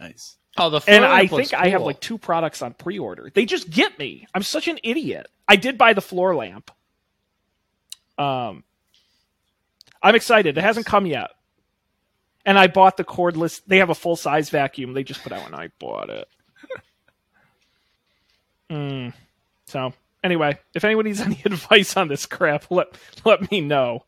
[0.00, 0.38] Nice.
[0.56, 3.30] Oh, the floor and I lamp looks think I have like two products on pre-order.
[3.32, 4.26] They just get me.
[4.34, 5.28] I'm such an idiot.
[5.46, 6.70] I did buy the floor lamp.
[8.18, 8.64] Um,
[10.02, 10.58] I'm excited.
[10.58, 11.30] It hasn't come yet,
[12.44, 13.60] and I bought the cordless.
[13.66, 14.92] They have a full size vacuum.
[14.92, 16.28] They just put out when I bought it.
[18.70, 19.12] mm.
[19.66, 19.92] So
[20.24, 22.88] anyway, if anyone needs any advice on this crap, let
[23.24, 24.04] let me know.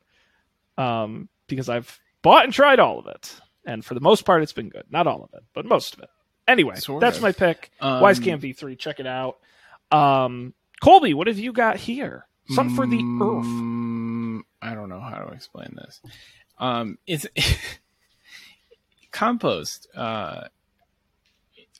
[0.76, 4.52] Um, because I've bought and tried all of it, and for the most part, it's
[4.52, 4.84] been good.
[4.90, 6.08] Not all of it, but most of it.
[6.48, 7.22] Anyway, Sort that's of.
[7.22, 7.70] my pick.
[7.80, 8.78] Um, Wyze Cam V3.
[8.78, 9.38] Check it out.
[9.90, 12.26] Um, Colby, what have you got here?
[12.48, 13.46] Something for the Earth.
[13.46, 16.00] Mm, I don't know how to explain this.
[16.58, 17.26] Um, it's
[19.12, 19.86] compost.
[19.94, 20.48] Uh,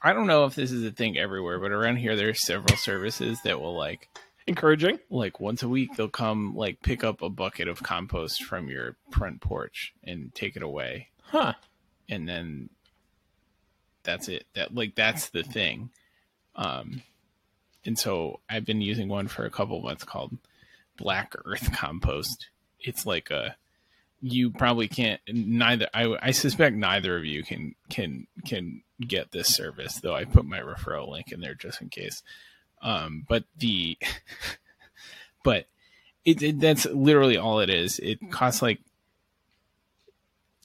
[0.03, 3.41] I don't know if this is a thing everywhere, but around here there's several services
[3.45, 4.09] that will like
[4.47, 4.99] Encouraging.
[5.11, 8.97] like once a week they'll come like pick up a bucket of compost from your
[9.11, 11.09] front porch and take it away.
[11.23, 11.55] Huh?
[12.09, 12.69] and then
[14.03, 14.45] that's it.
[14.55, 15.91] That like that's the thing.
[16.57, 17.03] Um
[17.85, 20.37] and so i've been using one for a couple months called
[20.97, 22.49] black earth compost.
[22.81, 23.57] It's like a
[24.21, 29.49] you probably can't neither I, I suspect neither of you can can can get this
[29.49, 32.23] service though i put my referral link in there just in case
[32.83, 33.97] um but the
[35.45, 35.67] but
[36.25, 38.81] it, it that's literally all it is it costs like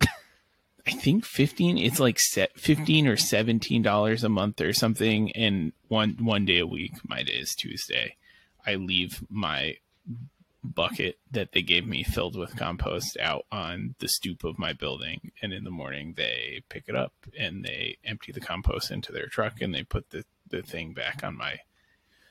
[0.87, 1.77] I think fifteen.
[1.77, 6.59] It's like set fifteen or seventeen dollars a month or something, and one one day
[6.59, 6.93] a week.
[7.03, 8.15] My day is Tuesday.
[8.65, 9.77] I leave my
[10.63, 15.31] bucket that they gave me filled with compost out on the stoop of my building,
[15.41, 19.27] and in the morning they pick it up and they empty the compost into their
[19.27, 21.59] truck and they put the the thing back on my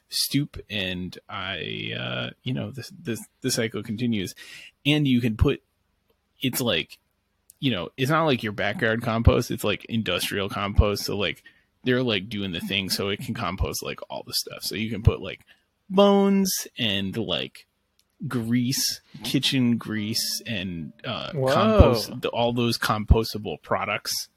[0.08, 4.34] stoop and I uh you know this this the cycle continues
[4.84, 5.62] and you can put
[6.40, 6.98] it's like
[7.58, 9.50] you know, it's not like your backyard compost.
[9.50, 11.04] It's like industrial compost.
[11.04, 11.42] So like
[11.84, 14.62] they're like doing the thing so it can compost like all the stuff.
[14.62, 15.40] So you can put like
[15.88, 17.66] bones and like
[18.28, 21.52] grease, kitchen grease, and uh, Whoa.
[21.52, 24.28] compost the, all those compostable products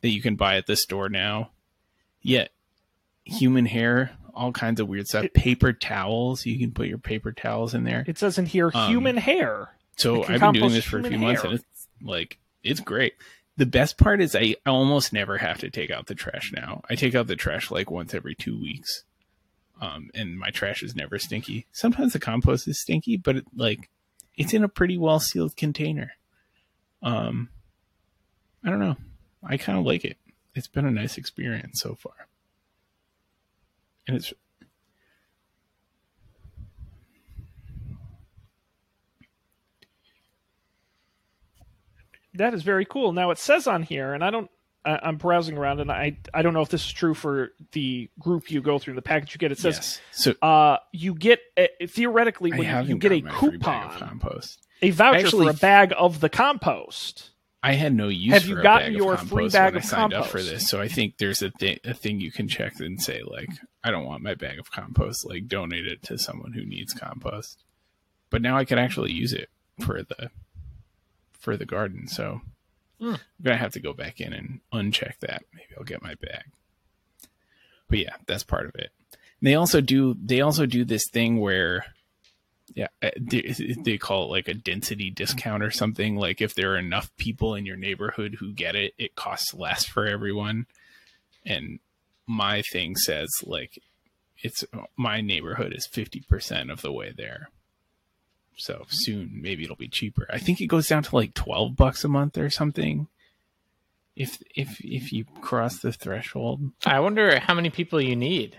[0.00, 1.50] that you can buy at the store now.
[2.22, 2.52] Yet
[3.24, 5.26] human hair, all kinds of weird stuff.
[5.34, 8.04] paper towels, you can put your paper towels in there.
[8.06, 9.70] It says in here Um, human hair.
[9.96, 13.14] So I've been doing this for a few months, and it's like it's great.
[13.58, 16.80] The best part is I almost never have to take out the trash now.
[16.88, 19.04] I take out the trash like once every two weeks,
[19.80, 21.66] um, and my trash is never stinky.
[21.72, 23.90] Sometimes the compost is stinky, but it, like
[24.36, 26.12] it's in a pretty well sealed container.
[27.02, 27.50] Um,
[28.64, 28.96] I don't know.
[29.44, 30.16] I kind of like it.
[30.54, 32.28] It's been a nice experience so far,
[34.08, 34.32] and it's
[42.34, 43.12] That is very cool.
[43.12, 44.50] Now it says on here, and I don't.
[44.84, 48.10] I, I'm browsing around, and I I don't know if this is true for the
[48.18, 49.52] group you go through, the package you get.
[49.52, 50.00] It says yes.
[50.12, 53.84] So uh, you get a, theoretically when you, you get a got my free bag
[53.84, 54.60] of coupon, compost.
[54.80, 57.31] a voucher Actually- for a bag of the compost.
[57.62, 59.76] I had no use Have for you a gotten bag your of free compost bag
[59.76, 60.68] of I signed up for this.
[60.68, 63.50] So I think there's a, thi- a thing you can check and say like,
[63.84, 65.24] I don't want my bag of compost.
[65.24, 67.62] Like, donate it to someone who needs compost.
[68.30, 69.48] But now I can actually use it
[69.80, 70.30] for the
[71.38, 72.08] for the garden.
[72.08, 72.40] So
[73.00, 73.14] Hmm.
[73.14, 75.42] I'm gonna have to go back in and uncheck that.
[75.52, 76.44] Maybe I'll get my bag.
[77.88, 78.90] But yeah, that's part of it.
[79.40, 81.84] They also do they also do this thing where
[82.74, 83.54] yeah, uh, they,
[83.84, 86.16] they call it like a density discount or something.
[86.16, 89.84] Like if there are enough people in your neighborhood who get it, it costs less
[89.84, 90.66] for everyone.
[91.44, 91.80] And
[92.26, 93.82] my thing says like
[94.38, 94.64] it's
[94.96, 97.50] my neighborhood is 50% of the way there.
[98.56, 100.26] So soon, maybe it'll be cheaper.
[100.30, 103.08] I think it goes down to like twelve bucks a month or something.
[104.14, 108.58] If if if you cross the threshold, I wonder how many people you need.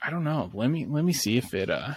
[0.00, 0.50] I don't know.
[0.54, 1.94] Let me let me see if it uh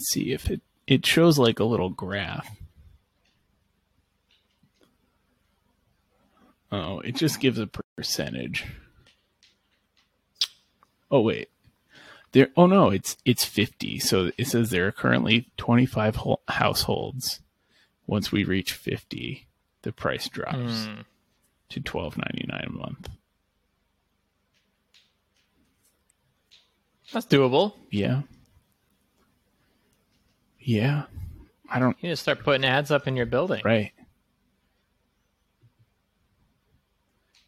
[0.00, 2.48] see if it it shows like a little graph.
[6.72, 7.66] Oh, it just gives a
[7.96, 8.64] percentage.
[11.10, 11.48] Oh wait.
[12.32, 13.98] There oh no, it's it's 50.
[14.00, 17.40] So it says there are currently 25 ho- households.
[18.06, 19.46] Once we reach 50,
[19.82, 21.00] the price drops Hmm.
[21.70, 23.08] to 12.99 a month.
[27.12, 27.74] That's doable.
[27.90, 28.22] Yeah.
[30.66, 31.04] Yeah.
[31.70, 33.62] I don't You just start putting ads up in your building.
[33.64, 33.92] right.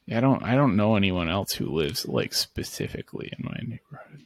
[0.07, 4.25] Yeah, I don't I don't know anyone else who lives like specifically in my neighborhood.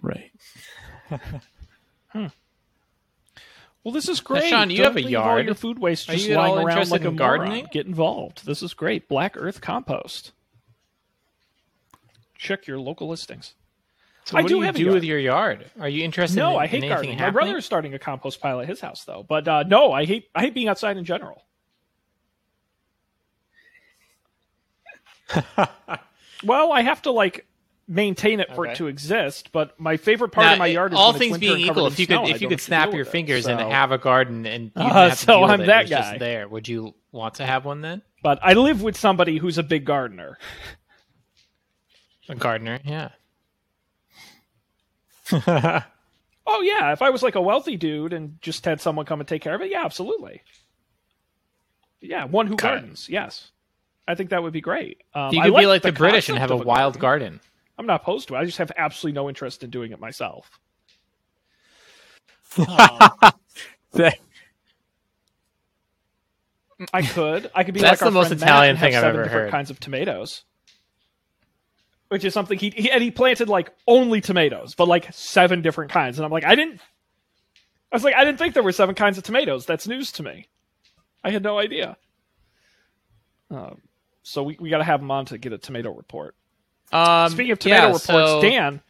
[0.00, 0.32] Right.
[3.84, 4.48] Well, this is great.
[4.48, 5.46] Sean, you Don't have a leave all yard.
[5.46, 7.68] your food waste Are just you at lying around interested like a in moron.
[7.72, 8.46] Get involved.
[8.46, 9.08] This is great.
[9.08, 10.32] Black Earth Compost.
[12.38, 13.54] Check your local listings.
[14.24, 14.94] So I what do do you have a do yard.
[14.94, 15.70] with your yard?
[15.80, 17.16] Are you interested No, in, I hate in anything gardening.
[17.18, 17.32] My happening?
[17.32, 19.24] brother is starting a compost pile at his house, though.
[19.28, 21.44] But uh, no, I hate I hate being outside in general.
[26.44, 27.46] well, I have to like
[27.92, 28.72] maintain it for Okay.
[28.72, 29.50] it to exist.
[29.52, 31.70] But my favorite part Now, of my yard is all when things winter being covered
[31.72, 33.10] equal, if you snow could and if you could snap your with it.
[33.10, 35.88] fingers and have a garden and you Uh, have so deal I'm it, that it
[35.88, 36.18] just guy.
[36.18, 38.02] there, would you want to have one then?
[38.22, 40.38] But I live with somebody who's a big gardener.
[42.28, 43.10] A gardener, yeah.
[46.44, 49.28] Oh yeah, if I was like a wealthy dude and just had someone come and
[49.28, 50.42] take care of it, yeah, absolutely.
[52.00, 52.80] Yeah, one who Got it.
[52.80, 53.08] gardens.
[53.08, 53.52] Yes,
[54.08, 55.02] I think that would be great.
[55.14, 57.40] Um, you I could be like like the, British and have a of wild garden.
[57.40, 57.40] garden.
[57.78, 58.38] I'm not opposed to it.
[58.38, 60.50] I just have absolutely no interest in doing it myself.
[66.92, 67.50] I could.
[67.54, 69.02] I could be That's like our the most friend Matt Italian and have thing I've
[69.02, 69.50] seven ever different heard.
[69.50, 70.44] Kinds of tomatoes,
[72.08, 75.90] which is something he, he and he planted like only tomatoes, but like seven different
[75.90, 76.18] kinds.
[76.18, 76.80] And I'm like, I didn't.
[77.90, 79.66] I was like, I didn't think there were seven kinds of tomatoes.
[79.66, 80.48] That's news to me.
[81.22, 81.96] I had no idea.
[83.50, 83.82] Um,
[84.22, 86.34] so we, we got to have him on to get a tomato report.
[86.92, 88.80] Um, Speaking of tomato yeah, reports, so Dan,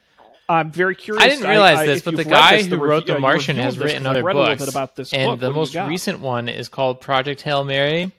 [0.48, 1.24] I'm very curious.
[1.24, 3.57] I didn't realize I- this, if but the guy this, who the wrote The Martian
[3.57, 5.40] has this, written other read a little books, about this and book.
[5.40, 8.12] the What most recent one is called Project Hail Mary,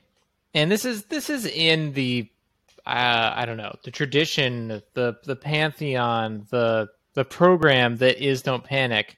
[0.54, 2.30] and this is this is in the
[2.86, 8.64] uh, I don't know the tradition, the the pantheon, the the program that is Don't
[8.64, 9.18] Panic.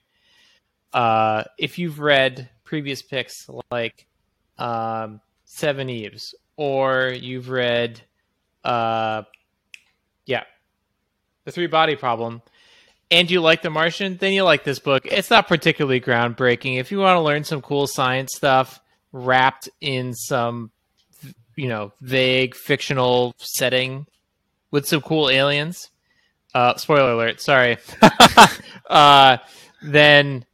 [0.92, 4.06] Uh, if you've read previous picks like
[4.58, 8.00] um, Seveneves, or you've read,
[8.64, 9.22] uh,
[10.26, 10.44] yeah,
[11.46, 12.42] the Three Body Problem,
[13.10, 15.06] and you like The Martian, then you like this book.
[15.06, 16.78] It's not particularly groundbreaking.
[16.78, 18.80] If you want to learn some cool science stuff
[19.12, 20.72] wrapped in some,
[21.54, 24.06] you know, vague fictional setting
[24.72, 25.88] with some cool aliens,
[26.52, 27.78] uh, spoiler alert, sorry,
[28.90, 29.38] uh,
[29.82, 30.44] then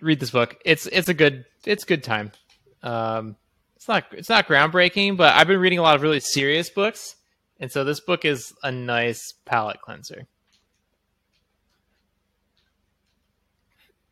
[0.00, 0.56] read this book.
[0.64, 2.30] It's it's a good it's good time.
[2.84, 3.34] Um,
[3.74, 7.16] it's not it's not groundbreaking, but I've been reading a lot of really serious books,
[7.60, 10.26] and so this book is a nice palate cleanser.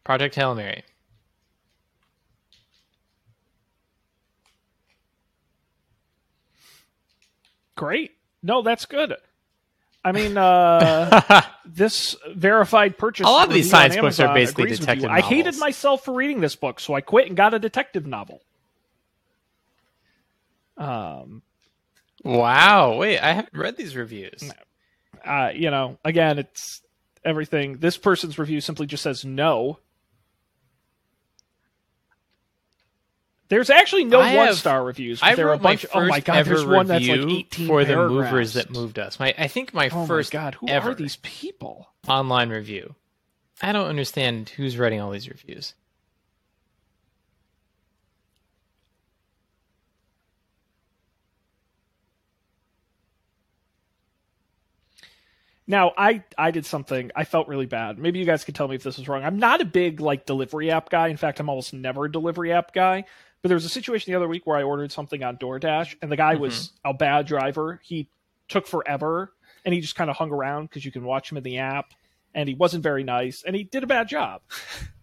[0.05, 0.85] Project Hail Mary.
[7.77, 8.13] Great.
[8.43, 9.15] No, that's good.
[10.05, 13.27] I mean, uh, this verified purchase.
[13.27, 15.11] A lot of these science books are basically detective.
[15.11, 18.41] I hated myself for reading this book, so I quit and got a detective novel.
[20.77, 21.43] Um,
[22.25, 24.51] wow, wait, I haven't read these reviews.
[25.25, 26.83] uh, you know, again, it's
[27.25, 27.79] everything.
[27.79, 29.79] This person's review simply just says no.
[33.49, 35.21] There's actually no I one have- star reviews.
[35.21, 35.83] But I there are a wrote my bunch.
[35.83, 38.71] first oh my god, ever there's one that's like review 18 for the movers that
[38.71, 39.21] moved us.
[39.21, 41.89] My, I think my Oh first my god, who ever are these people?
[42.09, 42.95] online review.
[43.63, 45.75] I don't understand who's writing all these reviews.
[55.67, 57.11] Now, I I did something.
[57.17, 57.99] I felt really bad.
[57.99, 59.25] Maybe you guys could tell me if this was wrong.
[59.25, 61.09] I'm not a big like delivery app guy.
[61.09, 63.05] In fact, I'm almost never a delivery app guy.
[63.43, 66.11] But there was a situation the other week where I ordered something on DoorDash, and
[66.11, 66.43] the guy mm-hmm.
[66.43, 67.81] was a bad driver.
[67.83, 68.09] He
[68.49, 69.33] took forever,
[69.65, 71.93] and he just kind of hung around because you can watch him in the app.
[72.35, 74.43] and he wasn't very nice and he did a bad job.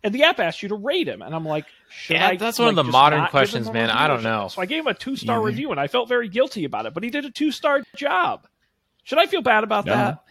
[0.05, 1.65] And the app asked you to rate him, and I'm like,
[2.09, 3.89] Yeah, I, that's one of the modern questions, man.
[3.89, 4.49] I don't know.
[4.49, 5.39] So I gave him a two star Yeah.
[5.39, 5.45] Mm-hmm.
[5.45, 6.93] review, and I felt very guilty about it.
[6.93, 8.45] But he did a two star job.
[9.05, 9.93] Should I feel bad about No.
[9.93, 10.23] that?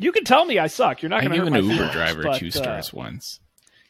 [0.00, 1.02] You can tell me I suck.
[1.02, 3.38] You're not going to gave hurt an Uber feelings, driver but, two uh, stars once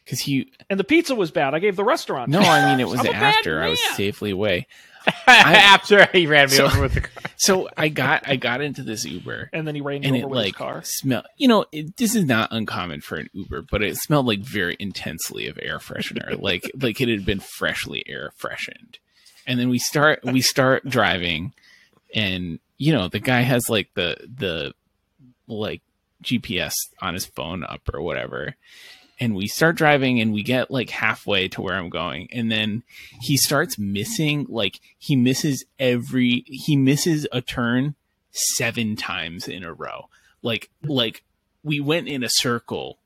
[0.03, 0.51] because he.
[0.69, 1.53] and the pizza was bad.
[1.53, 2.29] I gave the restaurant.
[2.29, 4.67] No, I mean it was I'm a bad after I was safely away.
[5.25, 7.23] After he ran me So- over with the car.
[7.37, 10.25] So I got I got into this Uber And then he ran me and over
[10.25, 10.81] it with his car.
[10.83, 11.23] smell.
[11.37, 14.77] You know, it, this is not uncommon for an Uber, but it smelled like very
[14.79, 18.99] intensely of air freshener, like like it had been freshly air freshened.
[19.47, 21.53] And then we start we start driving,
[22.13, 24.73] and you know the guy has like the the
[25.47, 25.81] like
[26.21, 28.55] GPS on his phone up or whatever.
[29.19, 32.27] And we start driving and we get like halfway to where I'm going.
[32.31, 32.83] And then
[33.21, 37.95] he starts missing, like, he misses every, he misses a turn
[38.31, 40.09] seven times in a row.
[40.41, 41.23] Like, like
[41.63, 42.97] we went in a circle,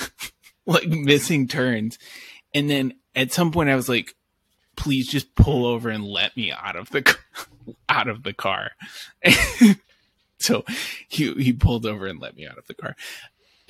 [0.66, 1.98] like missing turns.
[2.54, 4.14] And then at some point I was like,
[4.76, 7.16] please just pull over and let me out of the,
[7.88, 8.70] out of the car.
[10.40, 10.64] so
[11.08, 12.96] he, he pulled over and let me out of the car.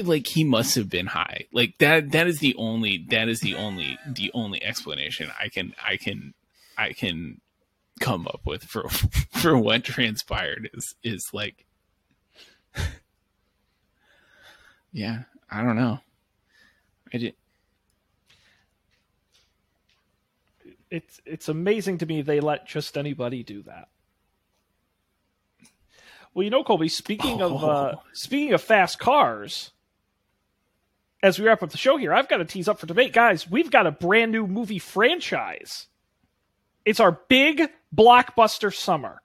[0.00, 1.46] Like he must have been high.
[1.52, 5.74] Like that that is the only that is the only the only explanation i can
[5.84, 6.34] i can
[6.76, 7.40] i can
[7.98, 8.88] come up with for
[9.30, 11.66] for what transpired is is like
[14.92, 15.98] yeah i don't know.
[17.12, 17.34] I did
[20.90, 23.88] It's it's amazing to me they let just anybody do that.
[26.34, 26.88] Well, you know, Colby.
[26.88, 27.66] Speaking of uh,
[27.96, 28.02] Oh.
[28.12, 29.72] speaking of fast cars,
[31.22, 33.50] as we wrap up the show here, I've got to tease up for debate, guys.
[33.50, 35.86] We've got a brand new movie franchise.
[36.84, 37.62] It's our big
[37.94, 39.20] blockbuster summer.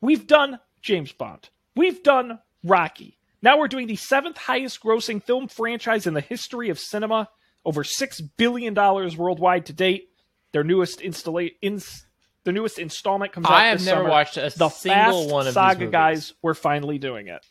[0.00, 1.50] We've done James Bond.
[1.76, 3.18] We've done Rocky.
[3.42, 7.28] Now we're doing the seventh highest grossing film franchise in the history of cinema,
[7.64, 10.08] over six billion dollars worldwide to date.
[10.52, 12.06] Their newest installa- ins-
[12.44, 13.52] their newest installment comes out.
[13.52, 14.10] I have this never summer.
[14.10, 15.92] watched a the single Fast one of Saga these movies.
[15.92, 16.32] guys.
[16.42, 17.44] We're finally doing it.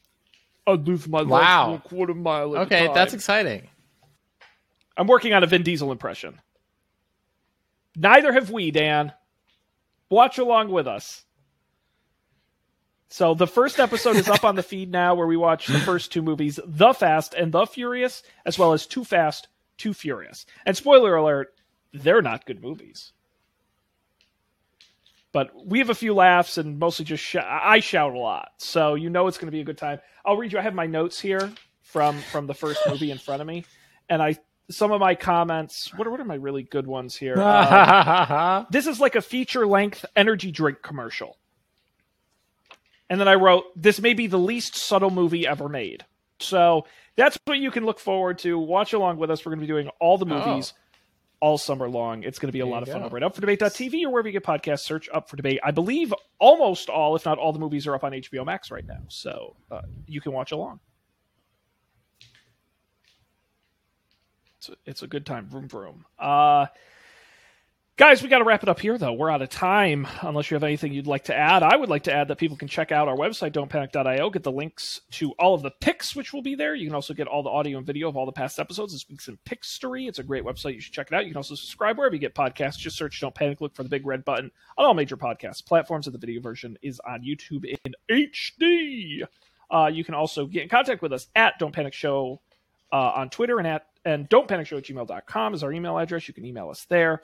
[0.67, 1.71] I live my Wow.
[1.71, 2.93] life a quarter mile at Okay, time.
[2.95, 3.67] that's exciting.
[4.97, 6.39] I'm working on a Vin Diesel impression.
[7.95, 9.13] Neither have we, Dan.
[10.09, 11.23] Watch along with us.
[13.09, 16.11] So the first episode is up on the feed now, where we watch the first
[16.11, 20.45] two movies, The Fast and The Furious, as well as Too Fast, Too Furious.
[20.65, 21.53] And spoiler alert,
[21.91, 23.13] they're not good movies.
[25.31, 28.95] But we have a few laughs and mostly just sh- I shout a lot, so
[28.95, 29.99] you know it's going to be a good time.
[30.25, 30.59] I'll read you.
[30.59, 31.51] I have my notes here
[31.83, 33.65] from from the first movie in front of me,
[34.09, 34.37] and I
[34.71, 35.93] some of my comments.
[35.95, 37.35] What are what are my really good ones here?
[37.37, 41.37] Uh, this is like a feature length energy drink commercial.
[43.09, 46.05] And then I wrote, this may be the least subtle movie ever made.
[46.39, 48.57] So that's what you can look forward to.
[48.57, 49.43] Watch along with us.
[49.43, 50.73] We're going to be doing all the movies
[51.41, 52.23] all summer long.
[52.23, 53.05] It's going to be a There lot of fun go.
[53.05, 54.81] over at upfordebate.tv or wherever you get podcasts.
[54.81, 55.59] Search Up for Debate.
[55.63, 58.85] I believe almost all, if not all, the movies are up on HBO Max right
[58.85, 59.01] now.
[59.07, 60.79] So uh, you can watch along.
[64.57, 65.47] It's a, it's a good time.
[65.47, 66.05] Vroom, vroom.
[66.17, 66.65] Uh,
[67.99, 69.11] Guys, we got to wrap it up here, though.
[69.11, 70.07] We're out of time.
[70.21, 72.55] Unless you have anything you'd like to add, I would like to add that people
[72.55, 76.31] can check out our website, don'tpanic.io, get the links to all of the picks, which
[76.31, 76.73] will be there.
[76.73, 78.93] You can also get all the audio and video of all the past episodes.
[78.93, 80.07] This week's in Pickstory.
[80.07, 80.75] It's a great website.
[80.75, 81.25] You should check it out.
[81.25, 82.77] You can also subscribe wherever you get podcasts.
[82.77, 86.07] Just search Don't Panic, look for the big red button on all major podcast platforms,
[86.07, 89.23] and the video version is on YouTube in HD.
[89.69, 92.39] Uh, you can also get in contact with us at Don't Panic Show
[92.93, 96.27] uh, on Twitter and at and don't panic show at gmail.com is our email address.
[96.29, 97.21] You can email us there.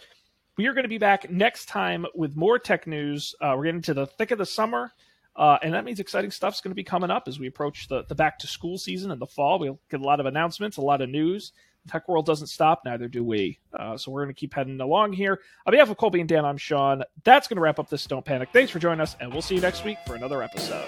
[0.58, 3.36] We are going to be back next time with more tech news.
[3.42, 4.94] Uh, we're getting to the thick of the summer,
[5.36, 8.06] uh, and that means exciting stuff's going to be coming up as we approach the,
[8.08, 9.60] the back to school season in the fall.
[9.60, 11.52] We'll get a lot of announcements, a lot of news.
[11.86, 13.60] The tech world doesn't stop, neither do we.
[13.78, 15.42] Uh, so we're going to keep heading along here.
[15.66, 17.04] On behalf of Colby and Dan, I'm Sean.
[17.26, 18.50] That's going to wrap up this Don't Panic.
[18.54, 20.88] Thanks for joining us, and we'll see you next week for another episode.